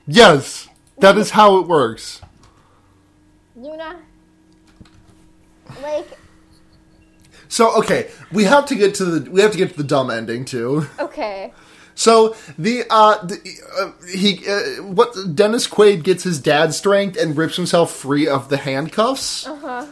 [0.06, 0.68] Yes,
[1.00, 2.22] that is how it works.
[3.56, 4.00] Luna,
[5.82, 6.08] like,
[7.48, 10.10] So okay, we have to get to the we have to get to the dumb
[10.10, 10.88] ending too.
[11.00, 11.54] okay,
[11.96, 13.40] So the uh, the,
[13.80, 18.50] uh he uh, what Dennis Quaid gets his dad's strength and rips himself free of
[18.50, 19.46] the handcuffs.
[19.48, 19.86] uh-huh.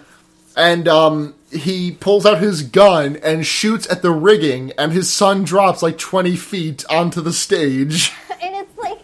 [0.57, 5.43] And um he pulls out his gun and shoots at the rigging and his son
[5.43, 8.11] drops like 20 feet onto the stage.
[8.41, 8.97] and it's like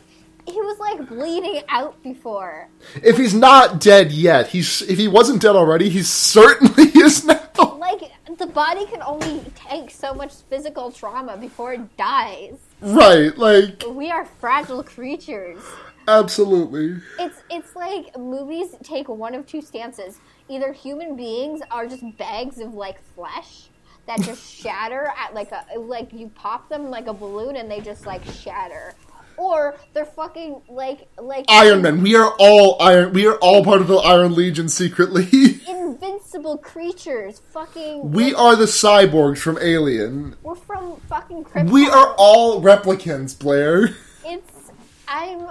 [0.47, 2.67] he was like bleeding out before.
[3.03, 7.41] If he's not dead yet, he's if he wasn't dead already, he certainly is now.
[7.79, 12.57] Like the body can only take so much physical trauma before it dies.
[12.81, 15.61] Right, like We are fragile creatures.
[16.07, 17.01] absolutely.
[17.19, 20.19] It's it's like movies take one of two stances.
[20.49, 23.69] Either human beings are just bags of like flesh
[24.05, 27.79] that just shatter at like a like you pop them like a balloon and they
[27.79, 28.93] just like shatter.
[29.37, 32.01] Or they're fucking like like Iron Man.
[32.01, 33.13] We are all Iron.
[33.13, 35.61] We are all part of the Iron Legion secretly.
[35.67, 37.39] invincible creatures.
[37.51, 40.35] Fucking we are the cyborgs from Alien.
[40.41, 41.69] we're from fucking Krypton.
[41.69, 43.95] We are all replicants, Blair.
[44.25, 44.71] it's
[45.07, 45.49] I'm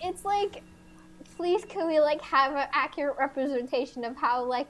[0.00, 0.62] it's like
[1.36, 4.68] please can we like have an accurate representation of how like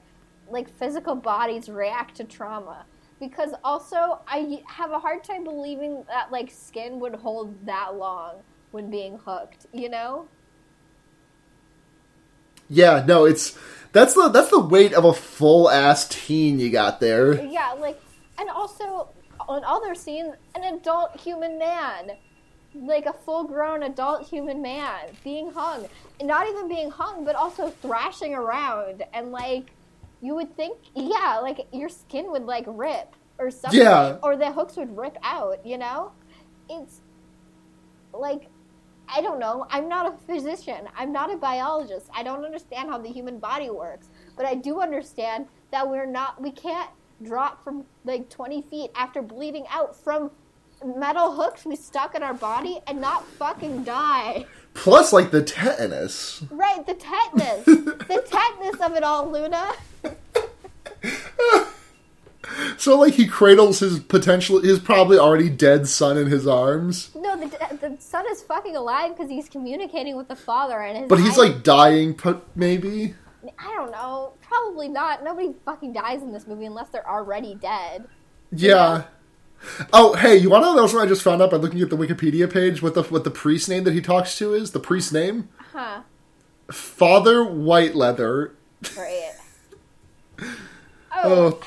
[0.49, 2.85] like physical bodies react to trauma
[3.23, 8.43] because also I have a hard time believing that like skin would hold that long
[8.73, 10.27] when being hooked, you know?
[12.69, 13.57] Yeah, no, it's
[13.93, 17.45] that's the that's the weight of a full ass teen you got there.
[17.45, 18.01] Yeah, like
[18.41, 19.11] and also
[19.49, 22.13] on other scenes an adult human man
[22.75, 25.87] like a full grown adult human man being hung
[26.19, 29.73] and not even being hung but also thrashing around and like
[30.23, 34.17] you would think yeah like your skin would like rip or something Yeah.
[34.23, 36.13] or the hooks would rip out you know
[36.71, 37.03] it's
[38.13, 38.49] like
[39.15, 39.67] I don't know.
[39.69, 40.89] I'm not a physician.
[40.97, 42.09] I'm not a biologist.
[42.15, 44.09] I don't understand how the human body works.
[44.37, 46.89] But I do understand that we're not, we can't
[47.23, 50.31] drop from like 20 feet after bleeding out from
[50.85, 54.47] metal hooks we stuck in our body and not fucking die.
[54.75, 56.45] Plus, like the tetanus.
[56.51, 57.65] Right, the tetanus.
[57.67, 59.73] the tetanus of it all, Luna.
[62.77, 67.37] So, like, he cradles his potential, his probably already dead son in his arms, No,
[67.37, 71.19] the, the son is fucking alive because he's communicating with the father and his but
[71.21, 72.19] he's like dying.
[72.57, 73.15] Maybe.
[73.59, 74.33] I don't know.
[74.43, 75.25] Probably not.
[75.25, 78.07] Nobody fucking dies in this movie unless they're already dead.
[78.51, 79.05] Yeah.
[79.93, 81.97] Oh, hey, you want to know something I just found out by looking at the
[81.97, 82.83] Wikipedia page?
[82.83, 84.73] What the what the priest name that he talks to is?
[84.73, 86.03] The priest name Huh.
[86.71, 88.55] Father White Leather.
[88.97, 89.33] Right.
[91.25, 91.61] Oh,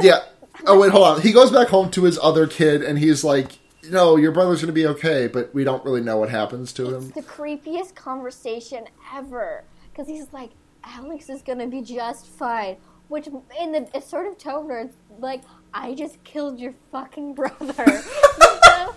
[0.00, 0.20] yeah.
[0.66, 1.20] Oh wait, hold on.
[1.20, 3.58] He goes back home to his other kid, and he's like,
[3.90, 7.08] "No, your brother's gonna be okay," but we don't really know what happens to him.
[7.10, 10.50] the creepiest conversation ever because he's like
[10.84, 12.76] alex is gonna be just fine
[13.08, 13.26] which
[13.60, 15.42] in the a sort of tone where it's like
[15.74, 17.74] i just killed your fucking brother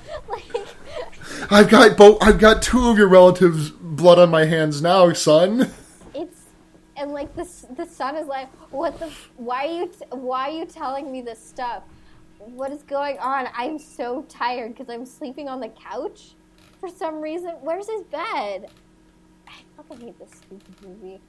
[0.30, 0.44] like
[1.52, 2.18] I've got both.
[2.22, 5.72] I've got two of your relatives' blood on my hands now, son.
[6.14, 6.42] it's
[6.98, 10.52] and like this the son is like what the why are you t- why are
[10.52, 11.84] you telling me this stuff
[12.40, 16.36] what is going on i'm so tired because i'm sleeping on the couch
[16.80, 17.52] for some reason.
[17.62, 18.70] Where's his bed?
[19.48, 21.20] I fucking hate this stupid movie.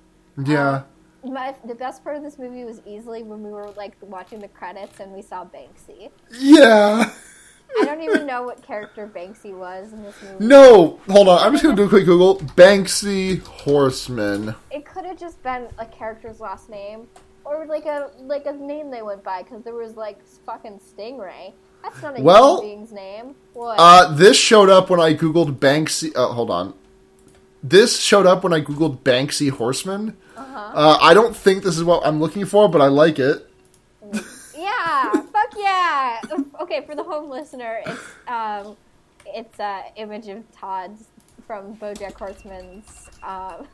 [0.44, 0.68] Yeah.
[0.76, 0.84] Um,
[1.24, 4.48] My, the best part of this movie was easily when we were like watching the
[4.48, 6.10] credits and we saw Banksy.
[6.32, 7.10] yeah.
[7.80, 10.44] I don't even know what character Banksy was in this movie.
[10.44, 11.38] No, hold on.
[11.38, 12.38] I'm just gonna do a quick Google.
[12.38, 14.54] Banksy Horseman.
[14.72, 17.06] It could have just been a character's last name
[17.44, 21.52] or like a like a name they went by because there was like fucking Stingray.
[21.82, 23.34] That's not a Well, human being's name.
[23.54, 23.76] What?
[23.78, 26.10] Uh, this showed up when I googled Banksy.
[26.14, 26.74] Uh, hold on.
[27.62, 30.16] This showed up when I googled Banksy Horseman.
[30.36, 30.72] uh-huh.
[30.74, 33.46] Uh, I don't think this is what I'm looking for, but I like it.
[34.60, 36.20] Yeah, fuck yeah.
[36.60, 38.76] Okay, for the home listener, it's um,
[39.24, 40.98] it's a image of Todd
[41.46, 43.66] from BoJack Horseman's um,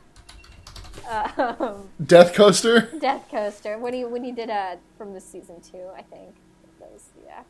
[1.37, 2.89] um, Death Coaster.
[2.99, 6.33] Death Coaster when he when he did a from the season two, I think.
[6.79, 7.43] That was yeah,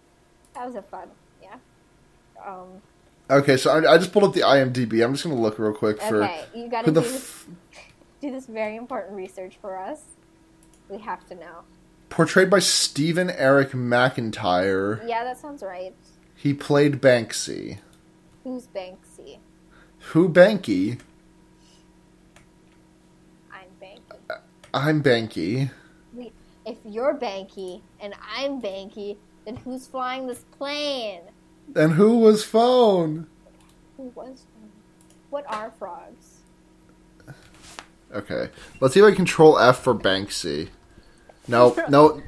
[0.55, 1.09] that was a fun
[1.41, 1.57] yeah.
[2.45, 2.81] Um,
[3.29, 5.03] Okay, so I, I just pulled up the IMDb.
[5.03, 7.47] I'm just gonna look real quick for okay, you got to do this, f-
[8.21, 10.01] do this very important research for us.
[10.89, 11.63] We have to know.
[12.09, 15.05] portrayed by Stephen Eric McIntyre.
[15.07, 15.93] Yeah, that sounds right.
[16.35, 17.79] He played Banksy.
[18.45, 19.39] Who's Banksy?
[20.13, 20.99] Who Banky?
[23.51, 23.99] I'm Banky.
[24.29, 24.35] Uh,
[24.73, 25.69] I'm Banky.
[26.13, 26.31] Wait,
[26.65, 31.21] if you're Banky and I'm Banky, then who's flying this plane?
[31.75, 33.27] And who was Phone?
[33.97, 34.45] Who was?
[34.53, 34.71] phone?
[35.29, 36.37] What are frogs?
[38.13, 38.49] Okay,
[38.79, 40.69] let's see if I control F for Banksy.
[41.47, 42.21] No, no.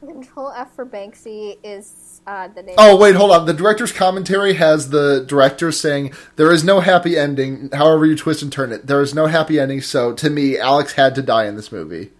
[0.00, 2.76] Control F for Banksy is uh, the name.
[2.78, 3.46] Oh wait, hold on.
[3.46, 7.70] The director's commentary has the director saying there is no happy ending.
[7.72, 9.80] However you twist and turn it, there is no happy ending.
[9.80, 12.10] So to me, Alex had to die in this movie.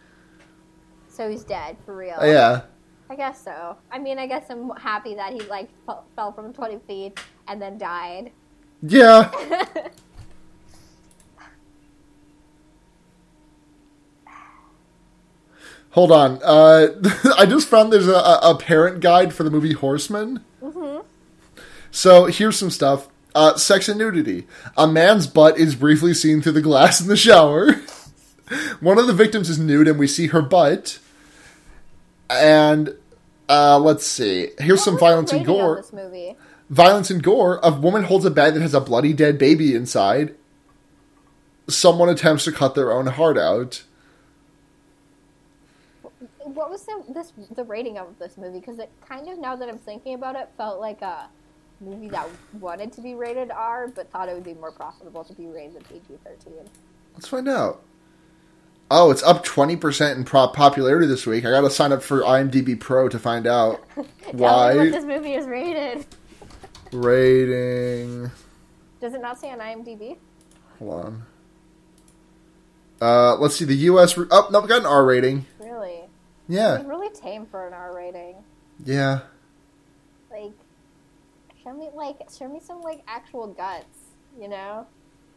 [1.08, 2.16] So he's dead for real.
[2.22, 2.62] Yeah,
[3.10, 3.76] I guess so.
[3.90, 7.60] I mean, I guess I'm happy that he like f- fell from 20 feet and
[7.60, 8.32] then died.
[8.82, 9.30] yeah.
[15.92, 16.38] Hold on.
[16.44, 16.88] Uh,
[17.36, 20.44] I just found there's a, a parent guide for the movie Horseman.
[20.62, 21.00] Mm-hmm.
[21.90, 23.08] So here's some stuff.
[23.34, 24.46] Uh, sex and nudity.
[24.76, 27.72] A man's butt is briefly seen through the glass in the shower.
[28.80, 30.98] One of the victims is nude, and we see her butt.
[32.30, 32.94] And
[33.48, 34.50] uh, let's see.
[34.58, 35.76] Here's some What was violence and gore.
[35.76, 36.36] This movie.
[36.70, 37.60] Violence and gore.
[37.62, 40.34] A woman holds a bag that has a bloody dead baby inside.
[41.68, 43.84] Someone attempts to cut their own heart out.
[46.38, 48.58] What was the this the rating of this movie?
[48.58, 51.28] Because it kind of now that I'm thinking about it, felt like a
[51.80, 55.32] movie that wanted to be rated R, but thought it would be more profitable to
[55.34, 56.66] be rated PG-13.
[57.14, 57.82] Let's find out.
[58.90, 61.44] Oh, it's up 20% in popularity this week.
[61.44, 63.80] I gotta sign up for IMDb Pro to find out
[64.32, 64.76] why.
[64.76, 66.06] what this movie is rated.
[66.92, 68.30] Rating.
[69.00, 70.16] Does it not say on IMDb?
[70.78, 71.22] Hold on.
[73.00, 73.64] Uh, let's see.
[73.66, 74.16] The U.S.
[74.16, 75.44] Re- oh, no, we got an R rating.
[75.60, 76.00] Really?
[76.48, 78.36] Yeah, It's really tame for an R rating.
[78.84, 79.20] yeah.
[80.30, 80.52] Like,
[81.62, 83.98] show me like show me some like actual guts,
[84.40, 84.86] you know?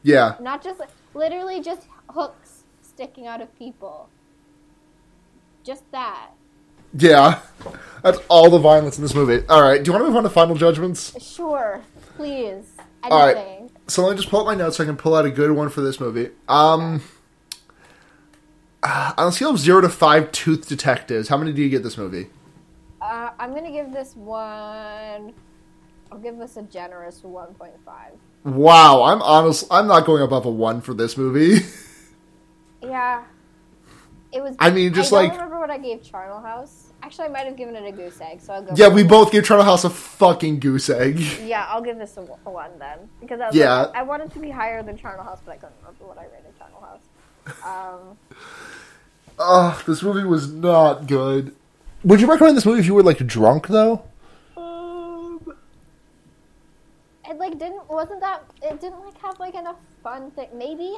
[0.03, 0.35] Yeah.
[0.39, 0.81] Not just
[1.13, 2.60] literally just hooks
[3.01, 4.09] sticking out of people.
[5.63, 6.29] Just that.
[6.93, 7.39] Yeah.
[8.03, 9.43] That's all the violence in this movie.
[9.49, 9.81] All right.
[9.83, 11.15] Do you want to move on to final judgments?
[11.19, 11.81] Sure,
[12.15, 12.65] please.
[13.03, 13.69] All right.
[13.87, 15.49] So let me just pull up my notes so I can pull out a good
[15.51, 16.29] one for this movie.
[16.47, 17.01] Um,
[18.83, 21.81] uh, on a scale of zero to five tooth detectives, how many do you get
[21.81, 22.27] this movie?
[23.01, 25.33] Uh, I'm gonna give this one.
[26.11, 27.71] I'll give this a generous 1.5.
[28.43, 29.65] Wow, I'm honest.
[29.71, 31.65] I'm not going above a one for this movie.
[34.33, 34.55] It was.
[34.59, 36.87] I mean, just I like- don't remember what I gave Charnel House.
[37.03, 38.73] Actually, I might have given it a goose egg, so I'll go.
[38.75, 41.19] yeah, we both gave Charnel House a fucking goose egg.
[41.43, 43.81] Yeah, I'll give this a, a one then because I was Yeah.
[43.81, 46.25] like, I wanted to be higher than Charnel House, but I couldn't remember what I
[46.25, 47.57] rated Charnel House.
[47.65, 48.17] Um,
[49.39, 51.55] Ugh, this movie was not good.
[52.03, 54.03] Would you recommend this movie if you were like drunk though?
[54.55, 55.39] um,
[57.27, 60.49] it like didn't wasn't that it didn't like have like enough fun thing.
[60.55, 60.97] Maybe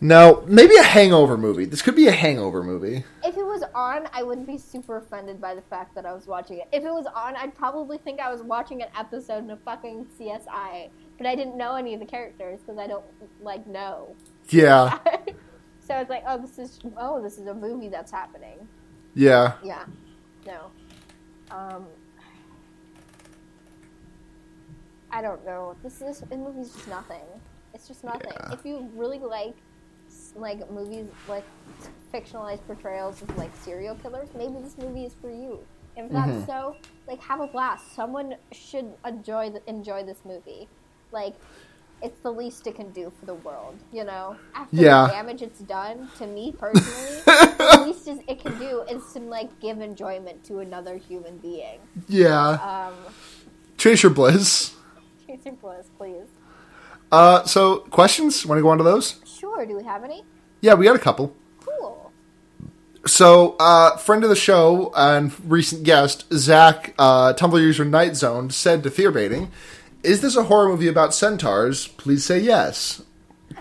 [0.00, 1.64] No, maybe a hangover movie.
[1.64, 3.04] This could be a hangover movie.
[3.24, 6.26] if it was on, I wouldn't be super offended by the fact that I was
[6.26, 6.68] watching it.
[6.72, 10.90] If it was on, I'd probably think I was watching an episode of fucking CSI,
[11.18, 13.04] but I didn't know any of the characters because I don't
[13.40, 14.14] like know.
[14.48, 14.98] Yeah,
[15.80, 18.66] so it's like, oh, this is oh, this is a movie that's happening.
[19.14, 19.54] yeah.
[19.62, 19.84] Yeah.
[20.46, 20.70] No.
[21.50, 21.86] Um.
[25.12, 25.76] I don't know.
[25.82, 27.20] This this, this movie's just nothing.
[27.74, 28.32] It's just nothing.
[28.34, 28.52] Yeah.
[28.52, 29.54] If you really like
[30.36, 31.44] like movies like
[32.12, 35.58] fictionalized portrayals of like serial killers, maybe this movie is for you.
[35.96, 36.46] If that's Mm-hmm.
[36.46, 37.94] so, like have a blast.
[37.94, 40.68] Someone should enjoy the, enjoy this movie.
[41.12, 41.34] Like
[42.02, 44.36] it's the least it can do for the world, you know.
[44.54, 45.06] After Yeah.
[45.06, 49.58] the damage it's done to me personally, the least it can do is to like
[49.60, 51.78] give enjoyment to another human being.
[52.08, 52.52] Yeah.
[52.90, 52.94] Um,
[53.78, 54.74] Chase your bliss.
[55.26, 56.26] Chase your Bliss, please.
[57.12, 58.44] Uh, so questions?
[58.46, 59.20] Want to go on to those?
[59.26, 59.64] Sure.
[59.66, 60.24] Do we have any?
[60.62, 61.36] Yeah, we got a couple.
[61.60, 62.10] Cool.
[63.06, 68.50] So, uh, friend of the show and recent guest, Zach, uh, Tumblr user Night Zone,
[68.50, 69.50] said to Fearbaiting,
[70.02, 71.88] Is this a horror movie about centaurs?
[71.88, 73.02] Please say yes.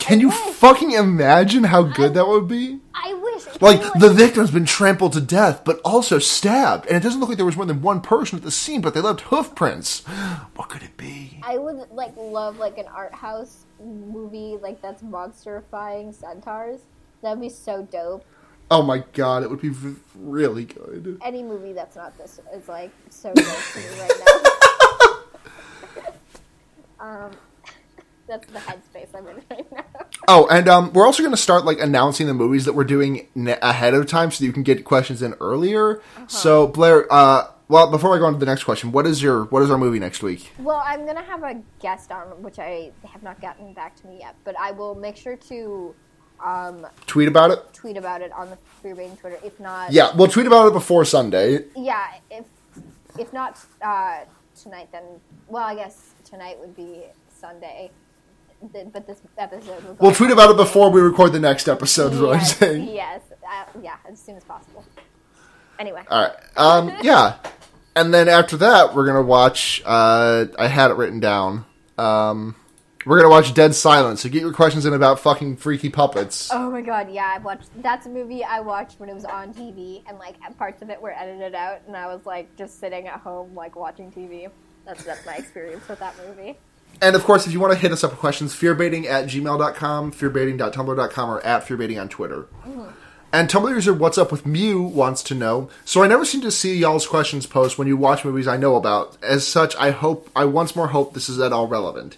[0.02, 0.38] Can you wish.
[0.56, 2.80] fucking imagine how good that would be?
[2.94, 3.62] I wish.
[3.62, 6.88] Like, the victim's been trampled to death, but also stabbed.
[6.88, 8.96] And it doesn't look like there was more than one person at the scene, but
[8.96, 10.04] they left hoof prints.
[10.56, 11.40] What could it be?
[11.44, 16.82] I would like love like an art house movie like that's monsterifying centaurs.
[17.24, 18.26] That'd be so dope.
[18.70, 21.18] Oh my god, it would be v- really good.
[21.24, 24.12] Any movie that's not this is like so dope right
[27.00, 27.00] now.
[27.26, 27.32] um,
[28.32, 29.84] that's the headspace I'm in right now.
[30.28, 33.28] Oh, and um, we're also going to start like announcing the movies that we're doing
[33.36, 36.02] ne- ahead of time, so that you can get questions in earlier.
[36.28, 39.46] So Blair, uh, well, before I go on to the next question, what is your
[39.46, 40.52] what is our movie next week?
[40.60, 44.20] Well, I'm gonna have a guest on, which I have not gotten back to me
[44.20, 45.96] yet, but I will make sure to
[46.44, 47.60] um, Tweet about it.
[47.74, 49.38] tweet about it on the Fear Baiting Twitter.
[49.44, 51.66] If not, Yeah, we'll tweet about it before Sunday.
[51.76, 52.46] yeah, if
[53.20, 54.20] if not uh,
[54.62, 55.04] tonight, then
[55.48, 57.92] well, I guess tonight would be Sunday.
[58.94, 59.98] But this episode will.
[60.00, 62.14] We'll tweet about it before we record the next episode.
[62.14, 62.88] Is what I'm Yes, saying.
[62.96, 64.86] yes, uh, yeah, as soon as possible.
[65.80, 66.36] Anyway, All right.
[66.58, 67.38] Um, yeah,
[67.96, 69.82] and then after that, we're gonna watch.
[69.86, 71.66] Uh, I had it written down.
[71.98, 72.56] Um,
[73.04, 74.22] we're gonna watch Dead Silence.
[74.22, 76.50] So get your questions in about fucking freaky puppets.
[76.54, 77.70] oh my god, yeah, I watched.
[77.82, 81.02] That's a movie I watched when it was on TV, and like parts of it
[81.02, 84.50] were edited out, and I was like just sitting at home like watching TV.
[84.86, 86.60] That's that's my experience with that movie.
[87.00, 90.12] And of course, if you want to hit us up with questions, fearbaiting at gmail.com,
[90.12, 92.42] fearbaiting.tumblr.com, or at fearbaiting on Twitter.
[92.64, 92.84] Hmm.
[93.34, 96.52] And Tumblr user What's Up With Mew wants to know, so I never seem to
[96.52, 99.18] see y'all's questions post when you watch movies I know about.
[99.24, 102.18] As such, I hope, I once more hope this is at all relevant.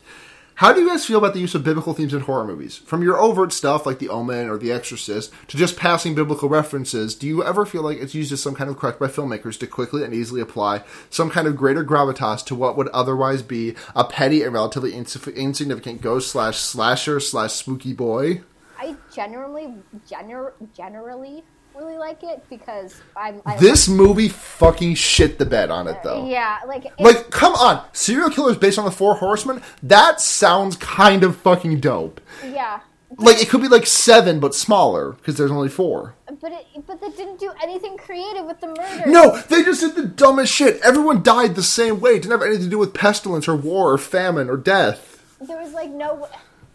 [0.56, 2.78] How do you guys feel about the use of biblical themes in horror movies?
[2.78, 7.16] From your overt stuff like The Omen or The Exorcist to just passing biblical references,
[7.16, 9.68] do you ever feel like it's used as some kind of crutch by filmmakers to
[9.68, 14.04] quickly and easily apply some kind of greater gravitas to what would otherwise be a
[14.04, 18.42] petty and relatively insignificant ghost slash slasher slash spooky boy?
[18.78, 19.74] I generally,
[20.08, 21.44] gener- generally
[21.76, 26.28] really like it because I'm I This movie fucking shit the bed on it though.
[26.28, 29.62] Yeah, like Like, come on, serial killers based on the Four Horsemen.
[29.82, 32.22] That sounds kind of fucking dope.
[32.46, 32.82] yeah,
[33.18, 36.16] Like, it could be like seven, but smaller because there's only four.
[36.42, 39.04] but it but they didn't do anything creative with the murder.
[39.10, 40.82] No, they just did the dumbest shit.
[40.82, 42.12] Everyone died the same way.
[42.12, 45.22] It didn't have anything to do with pestilence or war or famine or death.
[45.42, 46.28] there was like no.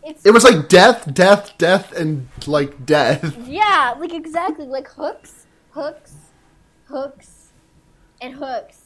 [0.04, 3.36] It's It was like death, death, death, and like death.
[3.46, 6.14] yeah, like exactly like hooks, hooks,
[6.84, 7.48] hooks,
[8.20, 8.82] and hooks.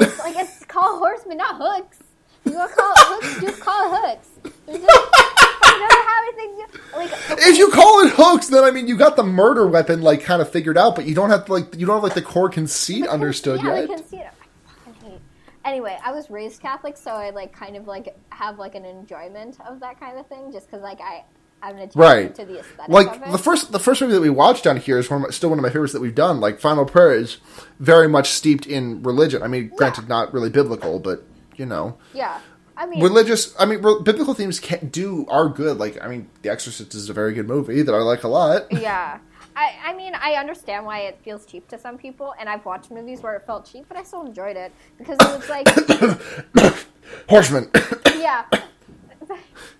[0.00, 1.98] It's like it's called horsemen, not hooks.
[2.44, 3.40] You want to call it hooks?
[3.40, 4.28] Just call it hooks.
[4.66, 7.10] There's just, it doesn't have anything like.
[7.46, 10.40] If you call it hooks, then I mean you got the murder weapon like kind
[10.40, 13.06] of figured out, but you don't have like you don't have like the core conceit
[13.06, 13.84] understood yeah, yet.
[13.84, 14.26] I can see it.
[14.26, 15.20] I fucking hate.
[15.68, 19.58] Anyway, I was raised Catholic, so I like kind of like have like an enjoyment
[19.68, 21.24] of that kind of thing, just because like I
[21.60, 22.34] I'm an Right.
[22.36, 25.10] to the aesthetic like the first the first movie that we watched on here is
[25.10, 26.40] one my, still one of my favorites that we've done.
[26.40, 27.36] Like Final Prayer is
[27.78, 29.42] very much steeped in religion.
[29.42, 31.24] I mean, granted, not really biblical, but
[31.56, 32.40] you know, yeah,
[32.76, 33.54] I mean, religious.
[33.60, 35.76] I mean, re- biblical themes can do are good.
[35.78, 38.72] Like I mean, The Exorcist is a very good movie that I like a lot.
[38.72, 39.18] yeah.
[39.58, 42.92] I, I mean, I understand why it feels cheap to some people, and I've watched
[42.92, 46.86] movies where it felt cheap, but I still enjoyed it because it was like,
[47.28, 47.68] Horseman.
[48.16, 48.44] yeah.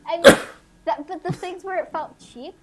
[0.05, 0.37] I mean,
[0.85, 2.57] that, but the things where it felt cheap,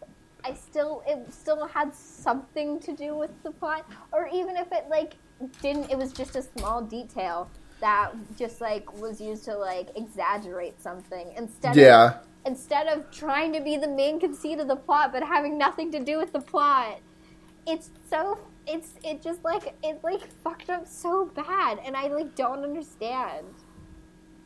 [0.44, 4.88] I still it still had something to do with the plot, or even if it
[4.90, 5.14] like
[5.62, 7.50] didn't, it was just a small detail
[7.80, 11.78] that just like was used to like exaggerate something instead.
[11.78, 12.06] yeah.
[12.06, 12.16] Of,
[12.46, 16.00] instead of trying to be the main conceit of the plot, but having nothing to
[16.00, 17.00] do with the plot,
[17.68, 22.36] it's so it's it just like it like fucked up so bad, and I like
[22.36, 23.48] don't understand.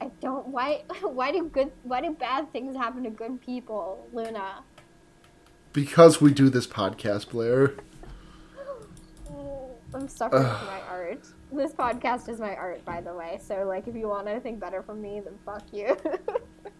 [0.02, 0.48] I don't.
[0.48, 0.84] Why?
[1.02, 1.72] Why do good?
[1.84, 4.64] Why do bad things happen to good people, Luna?
[5.74, 7.76] Because we do this podcast, Blair.
[9.94, 11.28] I'm suffering for my art.
[11.52, 13.40] This podcast is my art, by the way.
[13.42, 15.98] So, like, if you want anything better from me, then fuck you.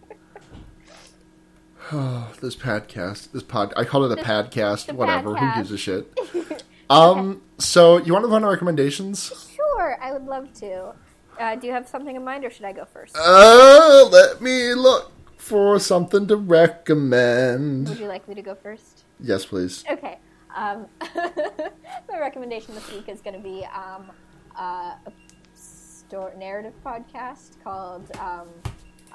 [1.92, 4.92] Oh, this podcast, this pod, I call it a podcast.
[4.92, 6.12] Whatever, who gives a shit?
[6.90, 9.48] Um, so you want to run recommendations?
[9.54, 9.96] sure.
[10.02, 10.92] I would love to.
[11.38, 13.16] Uh, do you have something in mind, or should I go first?
[13.16, 17.88] Uh, let me look for something to recommend.
[17.88, 19.04] Would you like me to go first?
[19.20, 19.84] Yes, please.
[19.88, 20.18] Okay.
[20.54, 20.86] Um,
[22.08, 24.10] my recommendation this week is going to be um,
[24.58, 25.12] uh, a
[25.54, 28.48] story, narrative podcast called um,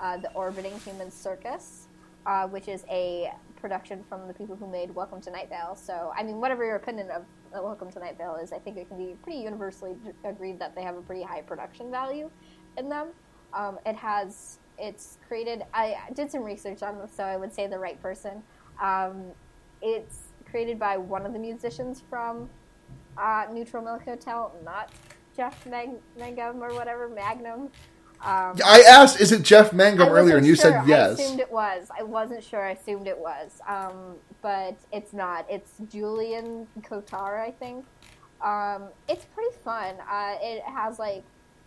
[0.01, 1.87] uh, The Orbiting Human Circus,
[2.25, 5.75] uh, which is a production from the people who made Welcome to Night Vale.
[5.75, 8.87] So, I mean, whatever your opinion of Welcome to Night Vale is, I think it
[8.87, 12.29] can be pretty universally agreed that they have a pretty high production value
[12.77, 13.07] in them.
[13.53, 17.67] Um, it has, it's created, I did some research on this, so I would say
[17.67, 18.43] the right person.
[18.81, 19.23] Um,
[19.81, 22.49] it's created by one of the musicians from
[23.17, 24.91] uh, Neutral Milk Hotel, not
[25.35, 27.69] Jeff Mag- Mangum or whatever, Magnum.
[28.25, 30.71] Um, I asked, is it Jeff Mangum earlier, and you sure.
[30.71, 31.19] said yes.
[31.19, 31.89] I assumed it was.
[31.97, 32.65] I wasn't sure.
[32.65, 33.59] I assumed it was.
[33.67, 35.45] Um, but it's not.
[35.49, 37.85] It's Julian Koster, I think.
[38.41, 39.95] Um, it's pretty fun.
[40.09, 41.23] Uh, it has like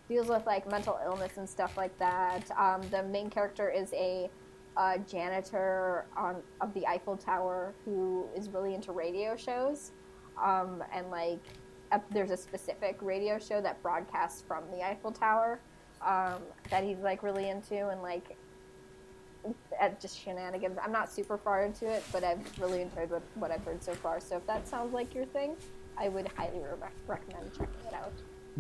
[0.09, 2.50] deals with like mental illness and stuff like that.
[2.59, 4.28] Um, the main character is a
[4.76, 9.92] uh, janitor on of the Eiffel Tower who is really into radio shows,
[10.42, 11.40] um, and like
[11.92, 15.61] a, there's a specific radio show that broadcasts from the Eiffel Tower
[16.03, 18.36] um, that he's like really into, and like
[19.80, 20.78] at just shenanigans.
[20.82, 23.94] I'm not super far into it, but I've really enjoyed what, what I've heard so
[23.94, 24.20] far.
[24.20, 25.57] So if that sounds like your thing,
[25.96, 28.12] I would highly re- recommend checking it out.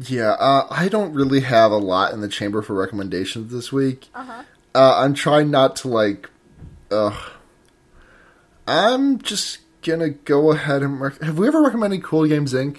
[0.06, 4.08] Yeah, uh, I don't really have a lot in the chamber for recommendations this week.
[4.14, 4.42] Uh-huh.
[4.74, 6.30] Uh, I'm trying not to like.
[6.90, 7.16] Uh,
[8.66, 12.78] I'm just gonna go ahead and rec- have we ever recommended Cool Games Inc.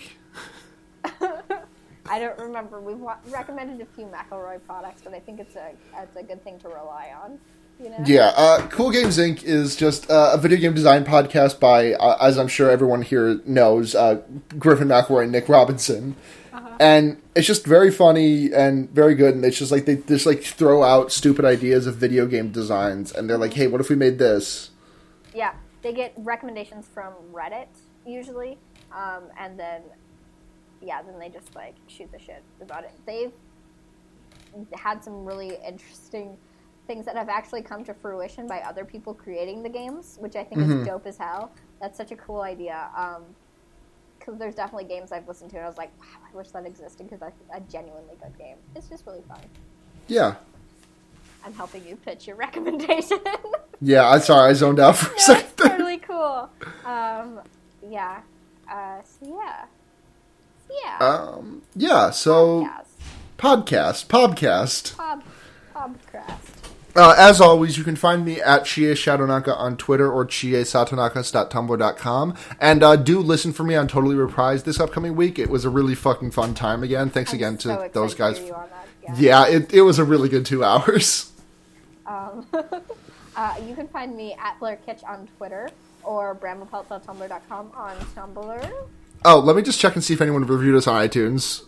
[2.10, 2.82] I don't remember.
[2.82, 6.43] We've wa- recommended a few McElroy products, but I think it's a it's a good
[6.43, 7.39] thing to rely on.
[7.82, 7.97] You know?
[8.05, 9.43] Yeah, uh, Cool Games Inc.
[9.43, 13.39] is just uh, a video game design podcast by, uh, as I'm sure everyone here
[13.45, 14.22] knows, uh,
[14.57, 16.18] Griffin McElroy and Nick Robinson.
[16.82, 19.36] And it's just very funny and very good.
[19.36, 23.12] And it's just like they just like throw out stupid ideas of video game designs,
[23.12, 24.72] and they're like, "Hey, what if we made this?"
[25.34, 27.68] Yeah, they get recommendations from Reddit
[28.05, 28.57] usually,
[28.93, 29.82] um, and then
[30.82, 32.91] yeah, then they just like shoot the shit about it.
[33.05, 33.32] They've
[34.73, 36.36] had some really interesting
[36.88, 40.43] things that have actually come to fruition by other people creating the games, which I
[40.43, 41.51] think is dope as hell.
[41.80, 42.88] That's such a cool idea.
[44.17, 46.65] Because there's definitely games I've listened to and I was like, wow, I wish that
[46.65, 48.57] existed because that's a genuinely good game.
[48.75, 49.39] It's just really fun.
[50.07, 50.36] Yeah,
[51.45, 53.19] I'm helping you pitch your recommendation.
[53.82, 54.09] yeah.
[54.09, 55.45] I'm sorry, I zoned out for a no, second.
[55.45, 56.49] it's totally cool.
[56.86, 57.39] Um,
[57.88, 58.21] yeah.
[58.69, 59.65] Uh, so yeah.
[60.70, 60.97] Yeah.
[60.99, 62.11] Um, yeah.
[62.11, 62.70] So
[63.38, 64.07] Podcast.
[64.07, 65.24] podcast, podcast.
[65.74, 66.55] Pobcrast.
[66.95, 72.34] Uh, as always, you can find me at Chie Shadonaka on Twitter or chiesatonakas.tumblr.com.
[72.59, 75.38] And uh, do listen for me on Totally Reprised this upcoming week.
[75.39, 77.09] It was a really fucking fun time again.
[77.11, 78.39] Thanks I'm again to so those guys.
[78.39, 78.88] For you on that.
[79.20, 79.47] Yeah.
[79.47, 81.32] Yeah, it, it was a really good two hours.
[82.05, 82.45] Um,
[83.36, 85.70] uh, you can find me at Blair Kitch on Twitter
[86.03, 88.72] or bramblepelts.tumblr.com on Tumblr.
[89.26, 91.63] Oh, let me just check and see if anyone reviewed us on iTunes.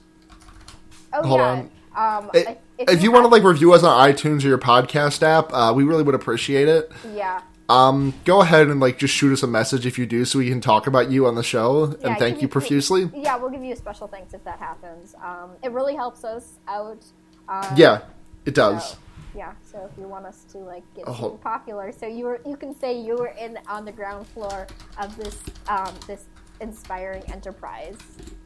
[1.13, 1.45] Oh Hold yeah.
[1.47, 1.59] on.
[2.23, 5.51] Um, I- if, you want to like review us on iTunes or your podcast app,
[5.53, 6.91] uh, we really would appreciate it.
[7.13, 7.41] yeah.
[7.69, 10.49] Um, go ahead and like just shoot us a message if you do, so we
[10.49, 13.09] can talk about you on the show and thank you you- profusely.
[13.15, 15.15] Yeah, we'll give you a special thanks if that happens.
[15.23, 17.05] Um, it really helps us out.
[17.47, 18.01] Um, Yeah,
[18.45, 18.91] it does.
[18.91, 18.97] So,
[19.35, 21.39] yeah, so if you want us to like get Oh.
[21.43, 25.15] popular, so you were you can say you were in on the ground floor of
[25.15, 25.37] this
[25.69, 26.25] um, this
[26.61, 27.97] inspiring enterprise.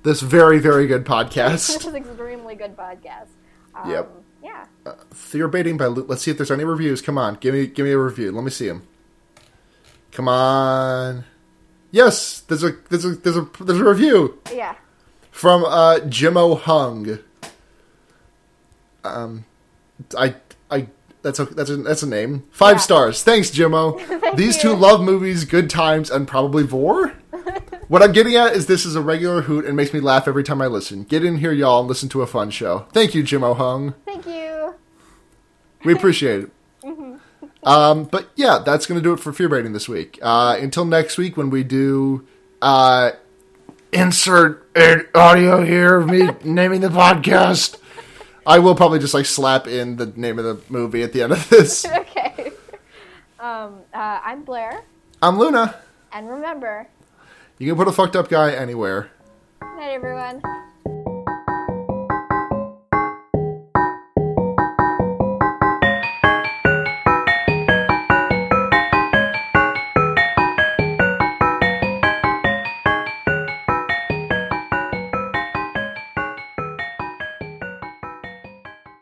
[0.03, 1.67] This very very good podcast.
[1.67, 3.27] This is an extremely good podcast.
[3.75, 4.11] Um, Yep.
[4.43, 4.65] Yeah.
[5.11, 5.87] Fear baiting by.
[5.87, 7.01] Lu- Let's see if there's any reviews.
[7.01, 8.31] Come on, give me give me a review.
[8.31, 8.87] Let me see them.
[10.11, 11.25] Come on.
[11.91, 14.75] Yes, there's a there's a there's a there's a review Yeah.
[15.31, 17.19] from uh, Jimmo Hung.
[19.03, 19.45] Um,
[20.17, 20.35] I
[20.69, 20.87] I
[21.21, 22.43] that's a that's a that's a name.
[22.51, 22.81] Five Yeah.
[22.81, 23.23] stars.
[23.23, 23.99] Thanks, Jimmo.
[24.35, 24.61] These you.
[24.71, 27.13] two love movies, good times, and probably vor.
[27.87, 30.43] What I'm getting at is this is a regular hoot and makes me laugh every
[30.43, 31.03] time I listen.
[31.03, 32.87] Get in here, y'all, and listen to a fun show.
[32.93, 33.93] Thank you, Jim O'Hung.
[34.05, 34.75] Thank you.
[35.83, 36.51] We appreciate it.
[37.63, 40.19] Um, but yeah, that's going to do it for fear baiting this week.
[40.21, 42.27] Uh, until next week when we do
[42.61, 43.11] uh,
[43.91, 44.67] insert
[45.15, 47.77] audio here of me naming the podcast.
[48.47, 51.33] I will probably just like slap in the name of the movie at the end
[51.33, 51.85] of this.
[51.95, 52.51] Okay.
[53.39, 54.81] Um, uh, I'm Blair,
[55.21, 55.75] I'm Luna.
[56.11, 56.87] and remember,
[57.57, 59.11] You can put a fucked up guy anywhere.
[59.61, 60.41] night everyone.